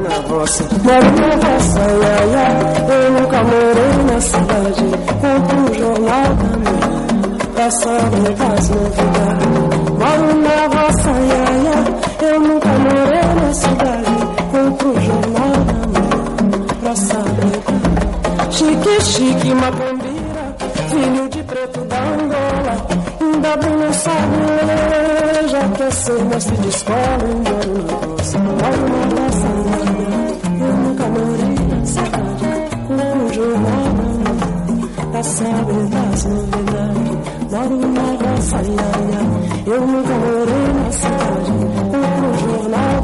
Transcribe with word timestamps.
na 0.00 0.16
roça, 0.28 0.64
moro 0.84 1.10
na 1.20 1.30
roça, 1.48 1.80
ia, 1.80 2.16
ia. 2.32 2.46
Eu 2.94 3.12
nunca 3.12 3.38
morei 3.42 3.94
na 4.06 4.20
cidade. 4.20 4.84
Compro 5.20 5.56
um 5.58 5.74
jornal 5.74 6.28
da 6.34 6.50
manhã, 6.58 6.98
pra 7.54 7.70
saber 7.70 8.34
das 8.34 8.68
novidades. 8.68 9.90
Moro 9.98 10.28
na 10.40 10.58
roça, 10.76 11.10
ia, 11.10 11.42
ia. 11.64 11.78
Eu 12.32 12.40
nunca 12.40 12.68
morei 12.68 13.26
na 13.42 13.54
cidade. 13.54 14.14
Compro 14.52 14.88
um 14.88 15.00
jornal 15.00 15.54
da 15.66 15.74
manhã, 16.00 16.66
pra 16.80 16.96
saber 16.96 17.60
Chique, 18.50 19.00
chique, 19.02 19.54
macumbira, 19.54 20.56
filho 20.90 21.28
de 21.28 21.42
preto 21.44 21.80
da 21.86 21.96
Angola. 21.98 22.86
Ainda 23.20 23.56
bem 23.56 23.76
não 23.76 23.92
sabe 23.92 24.36
ler, 24.66 25.48
já 25.48 25.68
quer 25.76 25.92
ser 25.92 26.24
mestre 26.24 26.56
de 26.56 26.68
escola. 26.68 27.18
Moro 27.46 27.84
na 27.86 28.06
roça, 28.06 28.38
moro 28.38 29.14
na 29.14 29.19
da 33.40 33.56
manhã, 33.56 34.32
pra 35.10 35.22
saber 35.22 35.86
das 35.88 36.24
novidades. 36.24 37.20
Moro 37.50 37.76
na 37.88 38.02
roça, 38.02 38.56
ia, 38.62 38.88
ia. 39.10 39.74
Eu 39.74 39.86
nunca 39.86 40.14
morei 40.14 40.68
na 40.74 40.92
cidade, 40.92 41.52
compro 41.90 42.26
um 42.26 42.34
jornal 42.38 43.00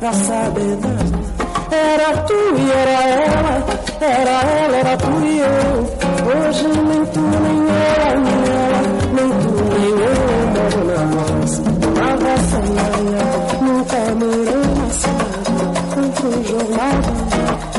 da 0.00 0.12
novidades. 0.12 1.22
Era 1.70 2.16
tu 2.22 2.34
e 2.34 2.70
era 2.70 2.90
ela, 2.90 3.64
era 4.00 4.30
ela, 4.30 4.76
era 4.76 4.96
tu 4.96 5.12
e 5.24 5.38
eu. 5.38 6.02
Hoje 6.24 6.68
nem 6.68 7.04
tu, 7.06 7.20
nem 7.20 7.60
ela, 7.70 8.14
nem 8.20 8.40
ela, 8.52 8.80
nem 9.12 9.30
tu, 9.40 9.50
nem 9.72 9.92
eu. 10.02 10.14
Moro 10.52 10.80
na 10.86 11.00
roça, 11.20 11.62
na 11.96 12.08
roça, 12.12 12.58
laia. 12.74 13.24
Nunca 13.62 13.98
morei 14.18 14.64
na 14.76 14.88
cidade, 14.90 15.52
compro 15.94 16.28
um 16.28 16.44
jornal 16.44 16.98
saber 17.02 17.71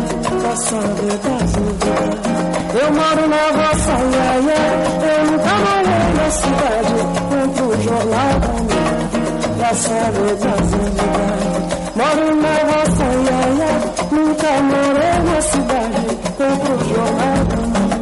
vossa 0.54 0.76
verdade. 0.76 1.58
Eu 2.80 2.88
moro 2.94 3.28
na 3.28 3.44
vossa 3.58 3.94
iaia, 4.14 4.62
eu 5.10 5.20
nunca 5.32 5.54
morei 5.64 6.08
na 6.14 6.28
cidade. 6.30 6.98
Compro 7.30 7.66
o 7.66 7.82
jornal 7.82 8.34
da 8.40 8.54
minha, 8.62 8.94
vossa 9.58 9.98
verdade. 10.12 10.78
Moro 11.96 12.26
na 12.36 12.56
vossa 12.70 13.06
iaia, 13.26 13.72
nunca 14.12 14.52
morei 14.70 15.18
na 15.26 15.42
cidade. 15.42 16.04
Compro 16.38 16.74
o 16.74 16.84
jornal 16.94 17.40
da 17.50 17.58
minha, 17.74 17.98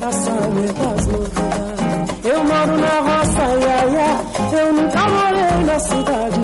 vossa 0.00 0.34
verdade. 0.54 1.12
Eu 2.24 2.38
moro 2.44 2.74
na 2.78 2.94
vossa 3.02 3.44
iaia, 3.64 4.10
eu 4.52 4.72
nunca 4.72 5.02
morei 5.08 5.64
na 5.66 5.78
cidade. 5.78 6.41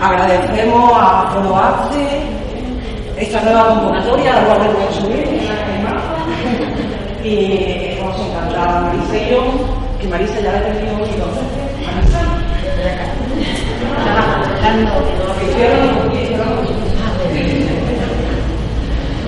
Agradecemos 0.00 0.92
a 0.94 1.30
Fonoarte 1.32 2.20
esta 3.16 3.40
nueva 3.40 3.68
convocatoria, 3.68 4.34
la 4.34 4.44
cual 4.44 4.58
voy 4.74 4.82
a 4.84 4.92
subir 4.92 5.26
y 7.24 7.96
hemos 7.98 8.20
encantado 8.20 8.76
a 8.76 8.80
Marisa 8.82 9.16
y 9.16 9.30
yo, 9.30 9.42
que 9.98 10.06
Marisa 10.06 10.40
ya 10.40 10.52
la 10.52 10.58
he 10.58 10.72
tenido 10.72 10.98
veces. 10.98 11.16
Marisa, 11.82 12.20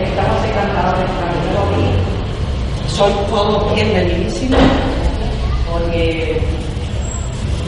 Estamos 0.00 0.44
encantados 0.44 0.98
de 0.98 1.04
estar 1.06 1.28
aquí. 1.28 1.86
Soy 2.88 3.12
todos 3.30 3.74
bienvenidísimos 3.74 4.60
porque 5.72 6.42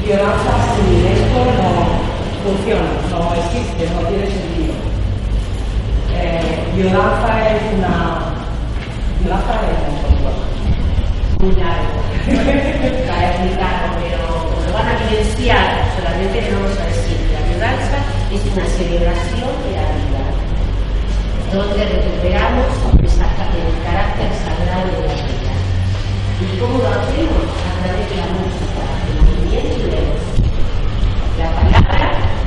violencia 0.05 0.53
sin 0.77 1.07
esto 1.07 1.39
no 1.63 2.00
funciona, 2.43 2.89
no 3.11 3.35
existe, 3.35 3.85
no 3.95 4.01
tiene 4.09 4.27
sentido. 4.27 4.75
Eh, 6.15 6.73
violencia 6.75 7.33
es 7.57 7.63
una. 7.77 7.95
Violencia 9.21 9.55
es 9.61 9.71
muy 11.41 11.53
largo 11.57 12.01
para 13.09 13.23
explicarlo, 13.31 13.89
pero 14.01 14.21
lo 14.67 14.73
van 14.73 14.87
a 14.89 14.93
evidenciar, 15.05 15.69
solamente 15.97 16.37
no 16.51 16.61
vamos 16.61 16.79
a 16.79 16.87
decir. 16.87 17.19
La 17.33 17.41
violencia 17.49 17.99
es 18.33 18.43
una 18.53 18.67
celebración 18.67 19.53
de 19.65 19.71
la 19.77 19.85
vida, 19.97 20.23
donde 21.53 21.81
recuperamos 21.85 22.71
el 23.01 23.75
carácter 23.85 24.31
sagrado 24.45 24.89
de 24.97 25.07
la 25.09 25.15
vida. 25.15 25.53
¿Y 26.41 26.59
cómo 26.59 26.79
lo 26.79 26.89
hacemos? 26.89 27.45
A 27.69 27.85
través 27.85 28.05
de 28.11 28.17
la 28.17 28.29
música, 28.33 28.81
del 29.07 29.19
movimiento 29.29 29.75
y 29.77 29.91
de. 29.91 30.01
La 30.01 30.40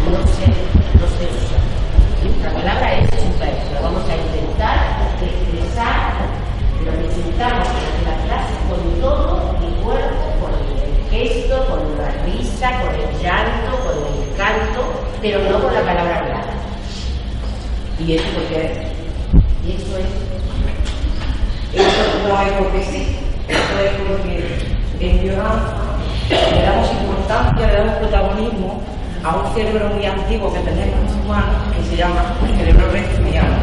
no 0.09 0.17
se, 0.27 0.47
no 0.47 1.05
usa. 1.05 1.59
La 2.43 2.53
palabra 2.53 2.93
es 2.95 3.23
un 3.23 3.39
verso. 3.39 3.73
Lo 3.73 3.81
vamos 3.81 4.03
a 4.09 4.15
intentar 4.15 4.77
expresar 5.21 6.13
lo 6.85 6.91
que 6.91 7.11
sintamos 7.11 7.67
en 7.67 8.05
la 8.09 8.15
clase 8.25 8.53
con 8.69 9.01
todo 9.01 9.55
mi 9.59 9.83
cuerpo, 9.83 10.23
con 10.39 10.51
el 10.53 11.09
gesto, 11.09 11.65
con 11.67 11.97
la 11.97 12.09
risa, 12.25 12.81
con 12.81 12.95
el 12.95 13.21
llanto, 13.21 13.71
con 13.83 13.97
el 13.97 14.37
canto, 14.37 14.81
pero 15.21 15.39
no 15.49 15.61
con 15.61 15.73
la 15.73 15.81
palabra 15.81 16.19
hablada. 16.19 16.53
¿Y 17.99 18.15
eso 18.15 18.25
por 18.33 18.43
qué? 18.47 18.87
Y 19.65 19.71
eso 19.71 19.97
es 19.97 20.05
Eso 21.73 22.27
no 22.27 22.41
es 22.41 22.51
porque 22.53 22.83
sí, 22.83 23.17
eso 23.47 23.79
es 23.79 23.91
porque 24.07 24.73
en 24.99 25.21
violencia 25.21 25.93
le 26.29 26.61
damos 26.63 26.91
importancia, 26.91 27.67
le 27.67 27.73
damos 27.73 27.95
protagonismo 27.95 28.92
a 29.23 29.35
un 29.37 29.53
cerebro 29.53 29.87
muy 29.95 30.05
antiguo 30.05 30.51
que 30.53 30.59
tenemos 30.59 30.99
los 31.03 31.23
humanos, 31.23 31.55
que 31.75 31.83
se 31.83 31.95
llama 31.95 32.35
el 32.43 32.57
cerebro 32.57 32.91
reptiliano, 32.91 33.55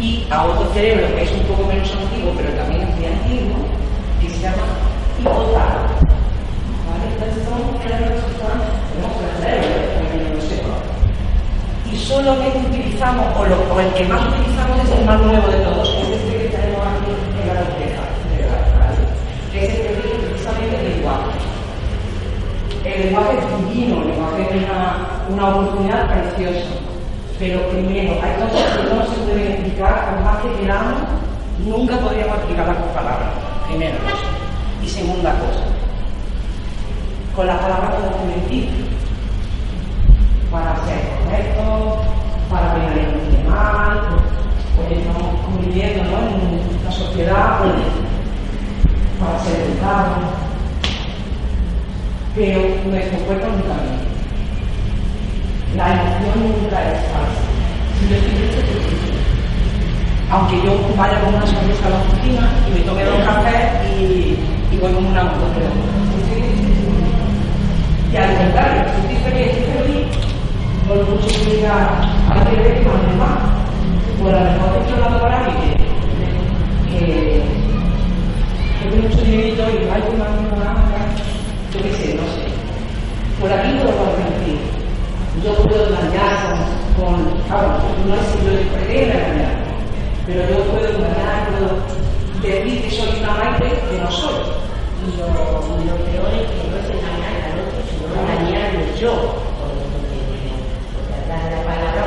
y 0.00 0.26
a 0.30 0.44
otro 0.44 0.72
cerebro 0.72 1.06
que 1.14 1.22
es 1.22 1.32
un 1.32 1.40
poco 1.40 1.68
menos 1.68 1.92
antiguo, 1.92 2.32
pero 2.36 2.48
también 2.54 2.82
es 2.82 2.96
muy 2.96 3.06
antiguo, 3.06 3.56
que 4.20 4.30
se 4.30 4.40
llama 4.40 4.64
hipotálamo. 5.20 5.92
¿Vale? 6.88 7.04
Entonces 7.12 7.44
son 7.44 7.60
cerebros 7.82 8.24
que 8.24 8.30
están, 8.32 8.56
tenemos 8.88 9.12
tres 9.20 9.36
cerebros, 9.40 9.84
para 12.24 12.52
que 12.52 12.58
utilizamos, 12.58 13.26
o 13.36 13.80
el 13.80 13.92
que 13.92 14.04
más 14.04 14.20
utilizamos 14.28 14.80
es 14.84 14.98
el 14.98 15.04
más 15.04 15.20
nuevo 15.20 15.46
de 15.48 15.58
todos, 15.58 15.88
que 15.90 16.02
es 16.02 16.08
este 16.08 16.38
que 16.38 16.48
tenemos 16.56 16.86
aquí 16.86 17.12
en 17.12 17.46
la 17.48 17.60
oreja, 17.60 18.04
¿vale? 18.80 19.02
que 19.52 19.66
es 19.66 19.74
el 19.74 19.80
que 19.82 19.88
rige 20.02 20.16
precisamente 20.26 20.76
el 20.80 20.96
lenguaje. 20.96 21.44
El 22.84 23.00
lenguaje 23.00 23.38
es 23.38 23.68
divino, 23.68 24.02
el 24.02 24.08
lenguaje 24.08 24.42
es 24.42 24.62
una, 24.62 25.24
una 25.30 25.48
oportunidad 25.56 26.06
preciosa. 26.06 26.68
Pero 27.38 27.68
primero, 27.70 28.12
hay 28.22 28.32
cosas 28.42 28.76
que 28.76 28.94
no 28.94 29.02
se 29.06 29.20
pueden 29.22 29.52
explicar, 29.52 30.10
por 30.10 30.24
más 30.24 30.42
que 30.42 30.60
queramos, 30.60 31.00
nunca 31.64 31.96
podríamos 31.98 32.36
explicarlas 32.36 32.76
con 32.76 32.88
palabras. 32.88 33.30
Primera 33.68 33.96
cosa. 33.98 34.28
Y 34.82 34.88
segunda 34.88 35.32
cosa, 35.32 35.64
con 37.34 37.46
las 37.46 37.58
palabras 37.58 37.94
podemos 37.94 38.26
mentir 38.26 38.68
para 40.50 40.76
ser 40.84 41.00
correctos, 41.24 42.06
para 42.50 42.74
pegar 42.74 42.98
el 42.98 43.48
mal, 43.48 44.00
porque 44.76 45.00
estamos 45.00 45.40
conviviendo 45.46 46.02
en 46.02 46.80
una 46.80 46.92
sociedad 46.92 47.60
para 49.18 49.38
ser 49.42 49.60
educados, 49.60 50.43
pero 52.34 52.60
nuestro 52.86 53.18
cuerpo 53.26 53.46
nunca 53.46 53.74
miente. 53.82 54.14
La 55.76 55.92
emoción 55.92 56.60
nunca 56.60 56.78
es 56.82 56.98
falsa. 57.10 57.42
Si 57.98 58.08
yo 58.08 58.16
estoy 58.16 58.32
triste, 58.32 58.58
estoy 58.60 58.80
triste. 58.86 59.14
Aunque 60.30 60.56
yo 60.64 60.72
vaya 60.96 61.20
con 61.20 61.34
una 61.34 61.46
sonrisa 61.46 61.86
a 61.86 61.90
la 61.90 61.98
oficina 61.98 62.50
y 62.68 62.78
me 62.78 62.80
tome 62.86 63.04
dos 63.04 63.20
cafés 63.24 63.98
y, 63.98 64.36
y 64.72 64.78
voy 64.80 64.92
con 64.92 65.06
una 65.06 65.24
moto, 65.24 65.46
pero 65.54 65.66
estoy 65.66 66.40
triste. 66.42 66.74
Y 68.12 68.16
al 68.16 68.36
contrario, 68.36 68.82
si 68.94 69.14
estoy 69.14 69.30
feliz, 69.30 69.52
estoy 69.58 69.82
feliz, 69.82 70.06
decía, 71.54 72.00
hay 72.30 72.44
que 72.44 72.62
ver 72.62 72.86
más 72.86 73.02
de 73.06 73.16
más. 73.16 73.38
Pues 74.20 74.34
a 74.34 74.44
lo 74.44 74.50
mejor 74.50 74.78
estoy 74.80 74.94
hablando 74.94 75.20
para 75.20 75.38
mí 75.40 75.52
que, 76.88 76.98
que, 76.98 77.42
que 78.80 78.90
tengo 78.90 79.08
mucho 79.08 79.24
dinerito 79.24 79.62
y 79.62 79.90
hay 79.90 80.02
que 80.02 80.16
más 80.16 80.30
de 80.36 80.64
más, 80.64 81.03
yo 81.74 81.82
qué 81.82 81.92
sé, 81.94 82.14
no 82.14 82.22
sé. 82.22 82.46
Por 83.40 83.52
aquí 83.52 83.72
no 83.74 83.90
puedo 83.90 84.14
mentir. 84.16 84.58
Yo 85.42 85.54
puedo 85.66 85.88
engañar 85.88 86.54
con, 86.96 87.18
no 88.06 88.14
es 88.14 88.26
que 88.30 88.44
yo 88.44 88.50
le 88.52 89.06
la 89.06 89.14
engañar, 89.18 89.54
pero 90.24 90.40
yo 90.48 90.62
puedo 90.70 90.88
engañar, 90.88 91.50
puedo 91.50 91.68
decir 92.42 92.82
que 92.82 92.90
soy 92.90 93.20
una 93.20 93.34
maite 93.34 93.66
que 93.90 93.98
no 93.98 94.10
soy. 94.10 94.40
Y 95.04 95.18
lo, 95.18 95.26
peor 95.26 96.30
es 96.32 96.46
que 96.46 96.62
no 96.70 96.76
es 96.78 96.86
engañar 96.94 97.34
al 97.42 97.58
otro, 97.60 97.80
sino 97.90 98.06
engañarme 98.22 98.84
yo. 99.00 99.34
Porque 100.94 101.18
la, 101.28 101.36
la 101.50 101.64
palabra. 101.64 102.04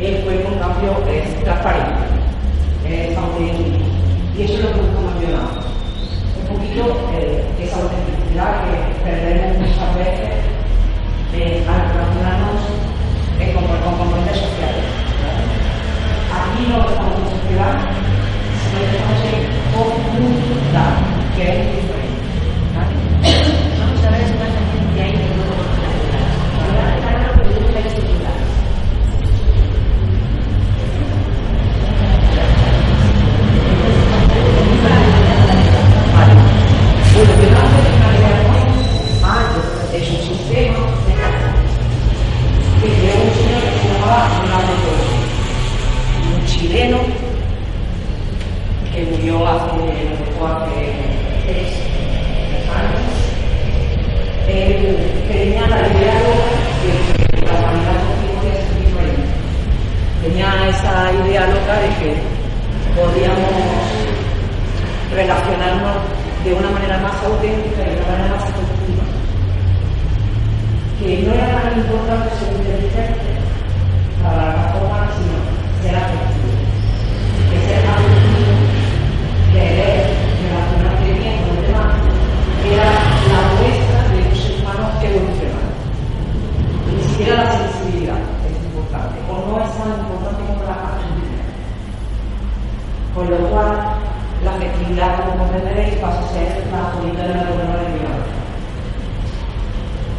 El 0.00 0.24
cuerpo, 0.24 0.52
en 0.52 0.58
cambio, 0.58 0.90
es 1.08 1.42
transparente, 1.42 2.04
es 2.86 3.16
auténtico. 3.16 3.86
Y 4.36 4.42
eso 4.42 4.54
es 4.54 4.60
lo 4.60 4.72
que 4.72 4.80
buscamos 4.80 5.14
ayudar. 5.16 5.55
Un 6.48 6.56
poquito 6.56 6.84
eh, 7.14 7.42
esa 7.60 7.76
autenticidad 7.82 8.64
que 8.64 9.10
perdemos 9.10 9.58
muchas 9.58 9.94
veces 9.96 10.30
eh, 11.34 11.66
al 11.66 11.88
relacionarnos 11.90 12.62
eh, 13.40 13.52
con, 13.52 13.64
con 13.66 13.98
componentes 13.98 14.38
sociales. 14.38 14.84
Aquí 16.30 16.66
no 16.68 16.78
estamos 16.88 17.18
en 17.18 17.40
sociedad, 17.40 17.74
sino 18.62 18.78
que 18.80 18.96
estamos 18.96 19.20
en 19.26 19.42
comunidad, 19.74 20.92
que 21.36 21.42
es 21.50 21.95
un 40.48 40.54
señor 43.34 43.62
que 43.62 43.78
se 43.82 43.88
llamaba 43.92 44.28
Torres, 44.84 45.14
un 46.34 46.46
chileno 46.46 46.98
que 48.92 49.00
murió 49.10 49.34
hace, 49.48 49.70
hace 50.46 50.76
tres, 51.46 51.70
años. 52.70 53.06
Él 54.48 54.96
tenía 55.26 55.66
la 55.66 55.78
idea 55.88 56.14
de 56.14 56.30
que 56.80 57.46
la 57.46 57.52
humanidad 57.58 57.98
no 58.04 58.12
podía 58.38 58.54
ser 58.54 58.76
diferente. 58.78 59.26
Tenía 60.22 60.48
esa 60.68 60.94
idea 61.12 61.42
loca 61.48 61.74
de 61.80 61.88
que 61.98 62.10
podíamos 62.94 63.52
relacionarnos 65.12 65.96
de 66.44 66.52
una 66.54 66.70
manera 66.70 66.98
más 66.98 67.24
auténtica 67.24 67.82
y 67.82 67.90
de 67.90 67.96
una 67.96 68.18
manera 68.18 68.36
más. 68.36 68.65
Que 70.98 71.22
no 71.22 71.34
era 71.34 71.62
tan 71.62 71.78
importante 71.78 72.30
ser 72.36 72.52
inteligente 72.56 73.30
para 74.22 74.56
la 74.56 74.72
forma, 74.72 75.08
sino 75.16 75.36
ser 75.82 75.96
afectivo. 75.96 76.50
Que 77.50 77.58
ser 77.66 77.84
afectivo, 77.86 78.52
querer 79.52 79.96
relacionarte 80.42 81.12
bien 81.12 81.36
con 81.42 81.56
los 81.56 81.66
demás, 81.66 81.92
era 82.64 82.88
la 83.30 83.40
muestra 83.56 83.98
de 84.10 84.18
un 84.24 84.36
ser 84.36 84.54
humano 84.60 84.84
evolucionado. 85.02 85.70
Ni 86.90 87.02
siquiera 87.08 87.44
la 87.44 87.52
sensibilidad 87.52 88.20
es 88.48 88.56
importante, 88.64 89.16
o 89.28 89.32
no 89.46 89.64
es 89.64 89.70
tan 89.76 89.90
importante 90.00 90.40
como 90.48 90.62
la 90.64 90.76
afectividad. 90.96 91.46
Con 93.14 93.30
lo 93.30 93.38
cual, 93.50 93.96
la 94.44 94.50
afectividad, 94.52 95.24
como 95.24 95.38
comprenderéis, 95.38 95.96
pasa 95.96 96.20
a 96.20 96.28
ser 96.28 96.62
la 96.70 96.92
política 96.92 97.22
de 97.22 97.34
la 97.34 97.50
gobernadora 97.50 97.82
de 97.82 97.88
Milán. 97.94 98.22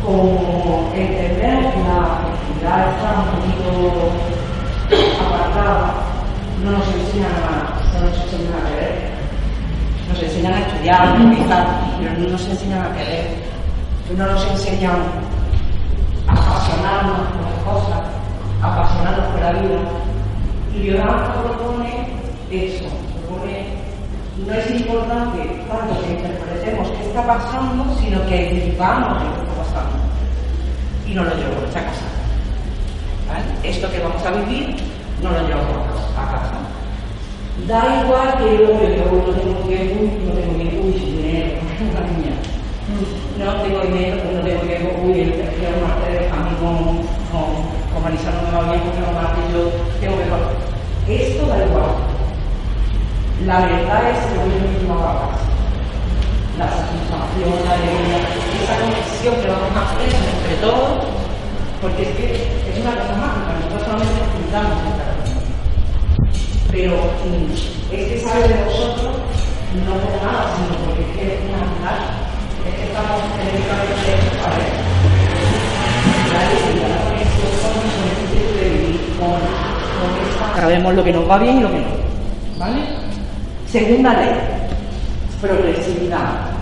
Como 0.04 0.92
entender 0.94 1.74
que 1.74 1.80
la 1.84 1.98
afectividad 2.04 2.80
está 2.92 3.10
un 3.20 3.28
poquito 3.32 3.70
apartada, 5.26 5.94
no 6.64 6.72
nos 6.72 6.88
enseñan 6.88 7.32
a, 7.32 7.72
no 7.94 8.06
nos 8.08 8.18
enseñan 8.20 8.54
a 8.54 8.70
querer. 8.70 9.18
Nos 10.10 10.24
enseñan 10.24 10.54
a 10.54 10.60
estudiar, 10.60 11.08
a 11.08 11.14
utilizar, 11.14 11.68
pero 12.00 12.12
no 12.20 12.30
nos 12.30 12.48
enseñan 12.48 12.82
a 12.82 12.94
querer. 12.94 13.28
No 14.18 14.26
nos 14.26 14.48
enseñan 14.52 15.04
a 16.28 16.34
apasionarnos 16.34 17.28
por 17.28 17.42
las 17.42 17.64
cosas, 17.64 18.02
a 18.62 18.74
apasionarnos 18.74 19.26
por 19.28 19.42
la 19.42 19.52
vida. 19.54 19.80
Y 20.74 20.80
Violanda 20.80 21.34
propone 21.44 22.08
eso, 22.50 22.86
propone 23.28 23.88
no 24.46 24.54
es 24.54 24.70
importante 24.70 25.40
tanto 25.68 26.00
que 26.04 26.12
interpretemos 26.12 26.90
qué 26.92 27.02
está 27.08 27.26
pasando, 27.26 27.86
sino 28.00 28.24
que 28.78 29.42
está 29.42 29.54
pasando. 29.58 29.98
Y 31.08 31.14
no 31.14 31.24
lo 31.24 31.34
llevamos 31.36 31.76
a 31.76 31.82
casa. 31.82 32.06
¿Vale? 33.28 33.70
Esto 33.70 33.92
que 33.92 34.00
vamos 34.00 34.24
a 34.24 34.32
vivir, 34.32 34.76
no 35.24 35.32
lo 35.32 35.48
llevamos 35.48 35.78
a 36.16 36.32
casa. 36.32 36.58
Da 37.66 38.04
igual 38.04 38.38
que 38.38 38.58
yo 38.58 38.68
digo, 38.78 39.24
no 39.26 39.34
tengo 39.34 39.60
tiempo, 39.66 40.06
no 40.26 40.32
tengo 40.34 40.54
tiempo, 40.54 40.86
uy, 40.86 40.94
dinero, 40.94 41.60
una 41.90 42.02
niña. 42.06 42.38
No 43.40 43.62
tengo 43.64 43.82
dinero, 43.82 44.18
pues 44.22 44.36
no 44.36 44.42
tengo 44.42 44.62
tiempo, 44.62 45.02
uy, 45.04 45.22
el 45.22 45.32
quiero 45.34 45.82
martes 45.82 46.32
a 46.32 46.38
mí 46.38 46.54
con, 46.62 47.02
con, 47.34 48.04
Marisa 48.04 48.30
no 48.30 48.42
me 48.44 48.58
va 48.58 48.72
bien 48.72 48.82
porque 48.82 49.02
no 49.02 49.12
martes 49.12 49.44
yo 49.52 49.72
tengo 50.00 50.16
que 50.18 51.16
Esto 51.18 51.48
da 51.48 51.66
igual. 51.66 51.98
La 53.46 53.60
verdad 53.60 54.12
es 54.12 54.18
que 54.26 54.38
hoy 54.38 54.54
mismo 54.70 54.94
hagas 54.94 55.48
la 56.58 56.66
satisfacción, 56.66 57.54
la 57.66 57.74
alegría, 57.74 58.27
que 59.36 59.48
vamos 59.48 59.76
a 59.76 59.92
hacer 59.92 60.08
entre 60.08 60.56
todos, 60.62 61.04
porque 61.82 62.04
es 62.04 62.10
que 62.16 62.28
es 62.72 62.80
una 62.80 62.96
cosa 62.96 63.16
mágica, 63.20 63.60
nosotros 63.60 63.84
solamente 63.84 64.24
juntamos 64.32 64.80
cada 64.96 65.14
uno. 65.20 65.42
Pero 66.72 66.96
mm, 67.28 67.52
es 67.92 68.08
que 68.08 68.20
sabe 68.24 68.48
de 68.48 68.64
vosotros 68.64 69.20
no 69.84 69.94
por 70.00 70.16
nada, 70.24 70.56
sino 70.56 70.80
porque 70.80 71.04
es 71.04 71.12
que 71.12 71.26
es 71.36 71.44
natural, 71.44 72.00
es 72.64 72.72
que 72.72 72.84
estamos 72.88 73.20
en 73.36 73.48
el 73.52 73.68
camino 73.68 74.00
de 74.00 74.16
a 74.16 74.50
ver, 74.56 74.74
la 76.32 76.40
alegría, 76.48 76.88
la 76.88 77.00
conexión 77.04 77.52
con 77.60 77.72
nuestro 77.84 78.08
espíritu 78.08 78.56
de 78.56 78.70
vivir, 78.80 79.02
con. 79.20 79.44
Sabemos 80.56 80.94
lo 80.96 81.04
que 81.04 81.14
nos 81.14 81.30
va 81.30 81.38
bien 81.38 81.58
y 81.58 81.62
lo 81.62 81.72
que 81.72 81.80
no, 81.80 81.92
¿vale? 82.58 82.80
Segunda 83.68 84.14
ley, 84.14 84.32
progresividad. 85.42 86.57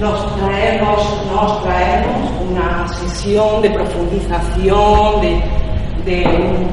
Nos 0.00 0.34
traemos, 0.36 1.26
nos 1.30 1.62
traemos 1.62 2.30
una 2.50 2.88
sesión 2.88 3.60
de 3.60 3.68
profundización, 3.68 5.20
de, 5.20 5.42
de 6.06 6.24
un, 6.26 6.68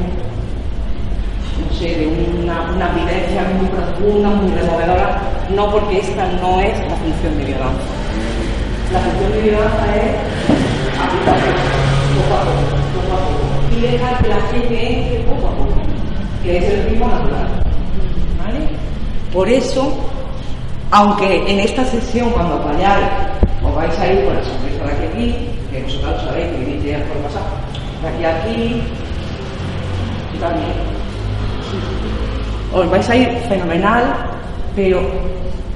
de 1.77 2.07
una, 2.41 2.71
una 2.71 2.87
vivencia 2.93 3.43
muy 3.59 3.67
profunda, 3.67 4.29
muy 4.29 4.49
removedora, 4.51 5.21
no 5.53 5.69
porque 5.71 5.99
esta 5.99 6.25
no 6.41 6.61
es 6.61 6.79
la 6.87 6.95
función 6.95 7.37
de 7.37 7.43
violencia. 7.43 7.67
La 8.93 8.99
función 9.01 9.31
de 9.33 9.41
violencia 9.41 9.95
es 9.97 10.15
aplicar 10.97 11.35
poco 12.15 12.33
a 12.33 12.39
poco, 12.45 12.63
poco, 13.09 13.75
y 13.75 13.81
dejar 13.81 14.23
que 14.23 14.29
la 14.29 14.41
gente 14.51 14.99
entre 14.99 15.19
poco 15.25 15.47
a 15.47 15.51
poco, 15.51 15.81
que 16.43 16.57
es 16.59 16.63
el 16.63 16.89
ritmo 16.91 17.07
natural. 17.09 17.47
¿Vale? 18.41 18.69
Por 19.33 19.49
eso, 19.49 19.91
aunque 20.91 21.51
en 21.51 21.59
esta 21.59 21.85
sesión, 21.85 22.29
cuando 22.31 22.63
vayáis, 22.63 23.07
os 23.63 23.75
vais 23.75 23.99
a 23.99 24.07
ir 24.07 24.25
con 24.25 24.35
la 24.35 24.43
sonrisa 24.43 24.85
de 24.85 24.91
aquí 24.91 25.05
aquí, 25.05 25.49
que 25.71 25.83
vosotros 25.83 26.23
sabéis 26.23 26.47
que 26.47 26.57
viniste 26.65 26.89
ya 26.89 27.03
por 27.05 27.17
pasar, 27.17 27.43
de 28.01 28.07
aquí 28.07 28.23
a 28.23 28.29
aquí, 28.37 28.81
y 30.33 30.37
también. 30.39 30.73
Os 32.73 32.89
vais 32.89 33.09
a 33.09 33.15
ir 33.15 33.29
fenomenal, 33.49 34.03
pero 34.75 35.01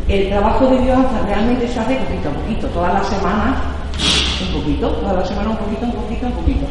el 0.08 0.30
trabajo 0.30 0.68
de 0.68 0.78
Dios 0.80 1.00
realmente 1.26 1.68
se 1.68 1.80
hace 1.80 1.96
poquito 1.96 2.30
a 2.30 2.34
poquito, 2.34 2.68
todas 2.68 2.94
las 2.94 3.08
semanas, 3.08 3.58
un 4.42 4.62
poquito, 4.62 4.90
todas 4.90 5.16
las 5.16 5.28
semanas 5.28 5.52
un 5.52 5.58
poquito, 5.58 5.86
un 5.86 5.92
poquito, 5.92 6.28
un 6.28 6.34
poquito. 6.34 6.66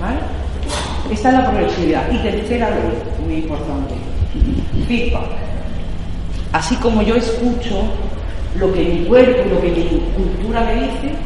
¿Vale? 0.00 0.18
Esta 1.10 1.28
es 1.28 1.34
la 1.34 1.50
progresividad. 1.50 2.10
Y 2.10 2.18
tercera 2.18 2.70
ley, 2.70 2.98
muy 3.24 3.34
importante, 3.36 3.94
feedback. 4.88 5.53
Así 6.54 6.76
como 6.76 7.02
yo 7.02 7.16
escucho 7.16 7.82
lo 8.60 8.72
que 8.72 8.84
mi 8.84 9.04
cuerpo, 9.06 9.42
lo 9.52 9.60
que 9.60 9.70
mi 9.70 9.82
cultura 10.14 10.60
me 10.60 10.74
dice, 10.74 11.16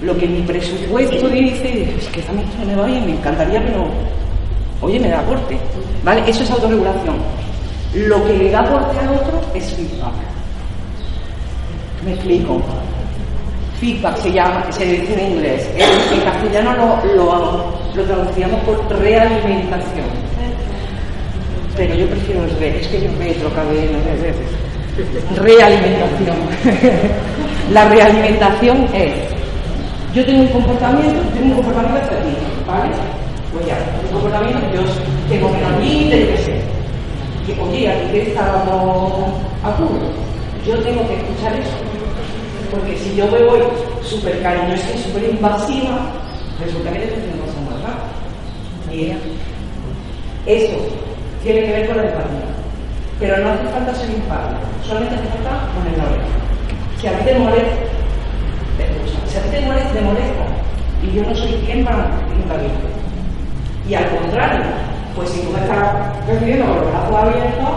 lo 0.00 0.16
que 0.16 0.26
mi 0.26 0.40
presupuesto 0.40 1.28
dice, 1.28 1.94
es 1.98 2.08
que 2.08 2.22
a 2.26 2.32
mí 2.32 2.42
esto 2.42 2.56
no 2.60 2.64
me 2.64 2.74
va 2.74 2.86
bien, 2.86 3.04
me 3.04 3.12
encantaría, 3.12 3.62
pero 3.62 3.88
oye, 4.80 4.98
me 5.00 5.08
da 5.10 5.20
aporte. 5.20 5.58
¿Vale? 6.02 6.22
Eso 6.26 6.44
es 6.44 6.50
autorregulación. 6.50 7.16
Lo 7.94 8.24
que 8.24 8.38
le 8.38 8.50
da 8.50 8.60
aporte 8.60 8.98
al 8.98 9.08
otro 9.16 9.38
es 9.54 9.70
feedback. 9.74 10.14
Me 12.06 12.14
explico. 12.14 12.62
feedback 13.80 14.16
se 14.16 14.32
llama, 14.32 14.64
se 14.72 14.86
dice 14.86 15.12
en 15.12 15.32
inglés. 15.32 15.68
En, 15.76 16.18
en 16.18 16.24
castellano 16.24 16.74
lo, 16.74 17.14
lo, 17.14 17.64
lo 17.94 18.02
traducíamos 18.02 18.60
por 18.62 18.98
realimentación. 18.98 20.06
Pero 21.78 21.94
yo 21.94 22.08
prefiero 22.08 22.42
el 22.42 22.50
re, 22.58 22.80
es 22.80 22.88
que 22.88 23.00
yo 23.02 23.08
me 23.12 23.30
he 23.30 23.34
trocado 23.34 23.70
en 23.70 23.92
veces. 24.20 24.34
Realimentación. 25.36 26.36
La 27.72 27.88
realimentación 27.88 28.88
es, 28.92 29.12
yo 30.12 30.26
tengo 30.26 30.42
un 30.42 30.48
comportamiento, 30.48 31.20
tengo 31.34 31.46
un 31.46 31.62
comportamiento 31.62 31.98
efectivo, 31.98 32.36
¿vale? 32.66 32.90
Pues 33.52 33.66
ya, 33.66 33.76
un 34.02 34.12
comportamiento, 34.12 34.58
yo 34.74 34.80
tengo 35.28 35.50
menos 35.50 35.80
límite, 35.80 36.20
yo 36.20 36.26
qué 36.26 36.38
sé. 36.38 36.60
Y, 37.46 37.60
oye, 37.60 37.88
aquí 37.88 38.10
que 38.10 38.22
estábamos 38.22 39.30
a 39.62 39.70
culo. 39.76 40.10
Yo 40.66 40.76
tengo 40.82 41.06
que 41.06 41.14
escuchar 41.14 41.52
eso. 41.60 41.76
Porque 42.72 42.96
si 42.98 43.14
yo 43.14 43.28
me 43.28 43.38
voy 43.44 43.60
súper 44.02 44.42
cariñosa 44.42 44.88
y 44.96 44.98
súper 44.98 45.30
invasiva, 45.30 46.10
resulta 46.58 46.90
que 46.90 46.98
le 46.98 47.04
estoy 47.04 47.20
haciendo 47.20 47.44
cosas 47.44 47.62
malas. 47.70 47.96
Eso 50.44 51.07
tiene 51.42 51.64
que 51.64 51.72
ver 51.72 51.86
con 51.88 51.96
la 51.96 52.02
empatía. 52.04 52.48
Pero 53.20 53.36
no 53.38 53.50
hace 53.50 53.68
falta 53.68 53.94
ser 53.94 54.10
empático, 54.10 54.60
solamente 54.86 55.16
hace 55.16 55.28
falta 55.28 55.66
poner 55.74 55.98
la 55.98 56.04
oreja. 56.04 56.38
Si 57.00 57.06
a 57.06 57.18
ti 57.18 57.24
te 57.24 57.38
molesta, 57.38 57.76
te 58.76 58.84
escucha. 58.84 59.18
Si 59.26 59.36
a 59.38 59.42
ti 59.42 59.48
te 59.50 59.60
molesta, 59.66 59.92
te 59.92 60.00
molesta. 60.00 60.44
Y 61.02 61.12
yo 61.12 61.22
no 61.22 61.34
soy 61.34 61.52
quien 61.64 61.84
para 61.84 62.10
invadir. 62.34 62.70
Y 63.88 63.94
al 63.94 64.06
contrario, 64.10 64.60
pues 65.16 65.30
si 65.30 65.40
tú 65.40 65.50
me 65.50 65.60
estás 65.60 66.26
recibiendo 66.26 66.66
con 66.66 66.76
los 66.76 66.90
brazos 66.90 67.16
abiertos, 67.16 67.68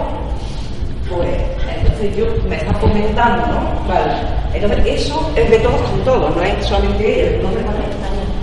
pues 1.09 1.29
entonces 1.75 2.15
yo 2.15 2.25
me 2.47 2.55
estás 2.55 2.77
comentando, 2.77 3.47
¿no? 3.47 3.87
Vale. 3.87 4.13
Entonces 4.53 4.85
eso 4.85 5.31
es 5.35 5.49
de 5.49 5.57
todos 5.59 5.81
con 5.81 5.99
todos, 6.03 6.35
no 6.35 6.41
es 6.43 6.65
solamente 6.65 7.35
el 7.35 7.43
nombre 7.43 7.63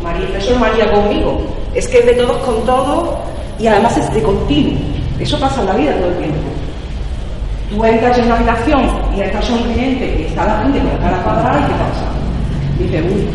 María, 0.02 0.38
eso 0.38 0.52
es 0.52 0.58
María 0.58 0.90
conmigo. 0.90 1.40
Es 1.74 1.86
que 1.88 1.98
es 1.98 2.06
de 2.06 2.14
todos 2.14 2.38
con 2.38 2.64
todos 2.64 3.10
y 3.58 3.66
además 3.66 3.96
es 3.98 4.12
de 4.14 4.22
continuo. 4.22 4.97
Eso 5.20 5.38
pasa 5.38 5.60
en 5.60 5.66
la 5.66 5.74
vida 5.74 5.92
todo 5.96 6.08
el 6.08 6.16
tiempo. 6.18 6.48
Tú 7.70 7.84
entras 7.84 8.18
en 8.18 8.24
una 8.26 8.36
habitación 8.36 8.90
y 9.16 9.20
estás 9.20 9.44
sonriente 9.44 10.16
y 10.18 10.22
está 10.24 10.46
la 10.46 10.62
gente 10.62 10.78
con 10.78 10.88
la 10.88 10.98
cara 10.98 11.22
cuadrada 11.22 11.58
y 11.58 11.62
¿qué 11.64 11.78
pasa? 11.78 12.06
Dice, 12.78 13.02
uy, 13.02 13.28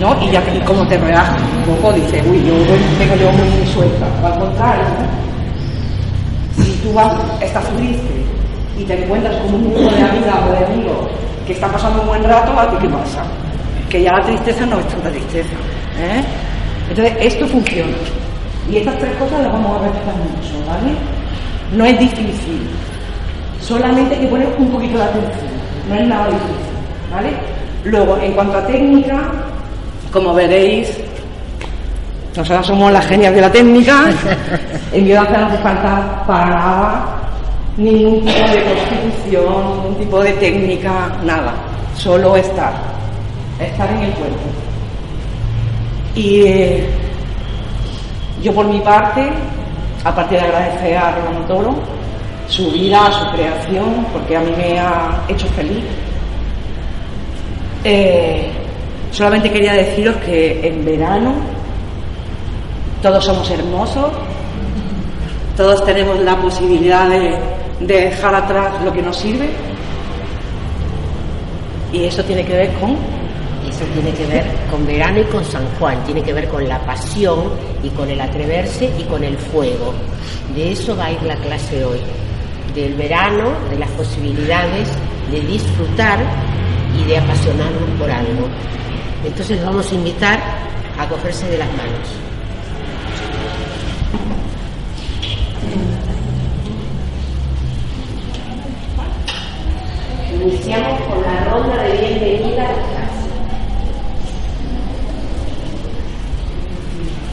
¿no? 0.00 0.22
Y 0.22 0.30
ya 0.30 0.42
y 0.54 0.60
como 0.60 0.86
te 0.86 0.98
relajas 0.98 1.40
un 1.40 1.74
poco, 1.74 1.92
dice, 1.92 2.22
uy, 2.28 2.44
yo 2.44 2.54
tengo 2.98 3.16
yo 3.16 3.32
muy 3.32 3.66
suelta. 3.72 4.06
Al 4.24 4.38
contrario, 4.38 4.84
¿no? 4.84 5.24
si 6.62 6.72
tú 6.82 6.92
vas, 6.92 7.12
estás 7.40 7.64
triste 7.76 8.24
y 8.78 8.84
te 8.84 9.02
encuentras 9.02 9.34
con 9.36 9.54
un 9.54 9.64
grupo 9.64 9.90
de 9.90 10.02
amigas 10.02 10.36
o 10.46 10.52
de 10.52 10.66
amigos 10.66 11.08
que 11.46 11.52
está 11.52 11.68
pasando 11.68 12.02
un 12.02 12.08
buen 12.08 12.24
rato, 12.24 12.52
¿a 12.58 12.78
qué 12.78 12.88
pasa? 12.88 13.22
Que 13.88 14.02
ya 14.02 14.12
la 14.12 14.22
tristeza 14.22 14.66
no 14.66 14.78
es 14.78 14.88
tanta 14.88 15.10
tristeza. 15.10 15.54
¿eh? 15.98 16.22
Entonces, 16.90 17.14
esto 17.20 17.46
funciona. 17.46 17.92
Y 18.70 18.76
estas 18.78 18.98
tres 18.98 19.14
cosas 19.16 19.42
las 19.42 19.52
vamos 19.52 19.80
a 19.80 19.84
respetar 19.84 20.14
mucho, 20.16 20.66
¿vale? 20.66 20.94
No 21.72 21.84
es 21.84 21.98
difícil. 21.98 22.68
Solamente 23.60 24.14
hay 24.14 24.20
que 24.22 24.26
poner 24.28 24.48
un 24.58 24.70
poquito 24.70 24.98
de 24.98 25.04
atención. 25.04 25.54
No 25.88 25.94
es 25.94 26.08
nada 26.08 26.26
difícil, 26.26 26.74
¿vale? 27.12 27.30
Luego, 27.84 28.18
en 28.18 28.32
cuanto 28.32 28.58
a 28.58 28.66
técnica, 28.66 29.30
como 30.12 30.34
veréis, 30.34 30.96
nosotros 32.36 32.66
somos 32.66 32.92
las 32.92 33.06
genias 33.06 33.34
de 33.34 33.40
la 33.40 33.52
técnica. 33.52 34.06
En 34.92 35.04
biodanza 35.04 35.38
no 35.38 35.46
hace 35.46 35.58
falta 35.58 36.24
para 36.24 36.46
nada 36.46 37.24
ningún 37.76 38.24
tipo 38.24 38.38
de 38.38 38.62
constitución, 38.62 39.76
ningún 39.76 39.96
tipo 39.98 40.22
de 40.22 40.32
técnica, 40.34 41.16
nada. 41.24 41.54
Solo 41.96 42.36
estar. 42.36 42.72
Estar 43.60 43.90
en 43.90 44.02
el 44.02 44.12
cuerpo. 44.12 44.36
Y 46.14 46.42
eh, 46.42 46.88
yo 48.44 48.52
por 48.52 48.66
mi 48.66 48.78
parte, 48.80 49.26
aparte 50.04 50.34
de 50.34 50.42
agradecer 50.42 50.98
a 50.98 51.12
Rolando 51.12 51.46
Toro, 51.46 51.74
su 52.46 52.70
vida, 52.70 53.10
su 53.10 53.34
creación, 53.34 54.06
porque 54.12 54.36
a 54.36 54.40
mí 54.40 54.52
me 54.54 54.78
ha 54.78 55.24
hecho 55.28 55.46
feliz, 55.48 55.82
eh, 57.84 58.50
solamente 59.10 59.50
quería 59.50 59.72
deciros 59.72 60.16
que 60.16 60.68
en 60.68 60.84
verano 60.84 61.32
todos 63.00 63.24
somos 63.24 63.50
hermosos, 63.50 64.12
todos 65.56 65.82
tenemos 65.86 66.18
la 66.20 66.36
posibilidad 66.36 67.08
de, 67.08 67.38
de 67.80 68.00
dejar 68.10 68.34
atrás 68.34 68.72
lo 68.84 68.92
que 68.92 69.00
nos 69.00 69.16
sirve 69.16 69.48
y 71.92 72.04
eso 72.04 72.22
tiene 72.24 72.44
que 72.44 72.52
ver 72.52 72.74
con 72.74 72.94
eso 73.74 73.84
tiene 73.86 74.12
que 74.12 74.26
ver 74.26 74.44
con 74.70 74.86
verano 74.86 75.20
y 75.20 75.24
con 75.24 75.44
San 75.44 75.66
Juan, 75.78 76.04
tiene 76.04 76.22
que 76.22 76.32
ver 76.32 76.48
con 76.48 76.68
la 76.68 76.78
pasión 76.86 77.50
y 77.82 77.88
con 77.88 78.08
el 78.08 78.20
atreverse 78.20 78.88
y 78.96 79.02
con 79.04 79.24
el 79.24 79.36
fuego. 79.36 79.92
De 80.54 80.72
eso 80.72 80.96
va 80.96 81.06
a 81.06 81.12
ir 81.12 81.22
la 81.24 81.34
clase 81.36 81.84
hoy, 81.84 81.98
del 82.72 82.94
verano, 82.94 83.52
de 83.70 83.78
las 83.78 83.90
posibilidades 83.90 84.88
de 85.30 85.40
disfrutar 85.40 86.20
y 86.96 87.04
de 87.04 87.18
apasionarnos 87.18 87.90
por 87.98 88.10
algo. 88.10 88.48
Entonces 89.24 89.64
vamos 89.64 89.90
a 89.90 89.94
invitar 89.94 90.40
a 90.96 91.08
cogerse 91.08 91.48
de 91.48 91.58
las 91.58 91.68
manos. 91.72 92.08
Iniciamos 100.32 101.00
con 101.08 101.22
la 101.22 101.44
ronda 101.44 101.82
de 101.82 101.98
bienvenida 101.98 103.03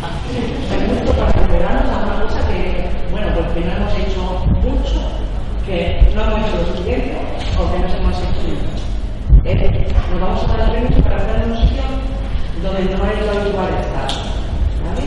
Justo 0.02 1.14
para 1.14 1.44
el 1.44 1.48
verano 1.52 1.80
es 1.80 1.86
una 1.86 2.24
cosa 2.24 2.48
que, 2.48 2.90
bueno, 3.12 3.28
porque 3.36 3.60
no 3.62 3.72
hemos 3.72 3.94
hecho 4.00 4.22
mucho, 4.66 4.98
que 5.64 6.12
no 6.16 6.24
hemos 6.24 6.40
hecho 6.40 6.58
lo 6.58 6.66
suficiente 6.66 7.22
o 7.54 7.72
que 7.72 7.80
no 7.80 7.86
hemos 7.86 8.18
hecho 8.18 8.32
eh, 9.46 9.88
Nos 10.10 10.22
vamos 10.22 10.44
a 10.50 10.58
dar 10.58 10.72
permiso 10.72 11.02
para 11.04 11.18
estar 11.18 11.44
en 11.44 11.52
un 11.52 11.58
sitio 11.58 11.84
donde 12.64 12.82
no 12.86 13.06
es 13.06 13.26
lo 13.26 13.32
habitual 13.32 13.70
estar. 13.78 14.10
¿vale? 14.82 15.06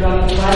Lo 0.00 0.06
habitual 0.10 0.54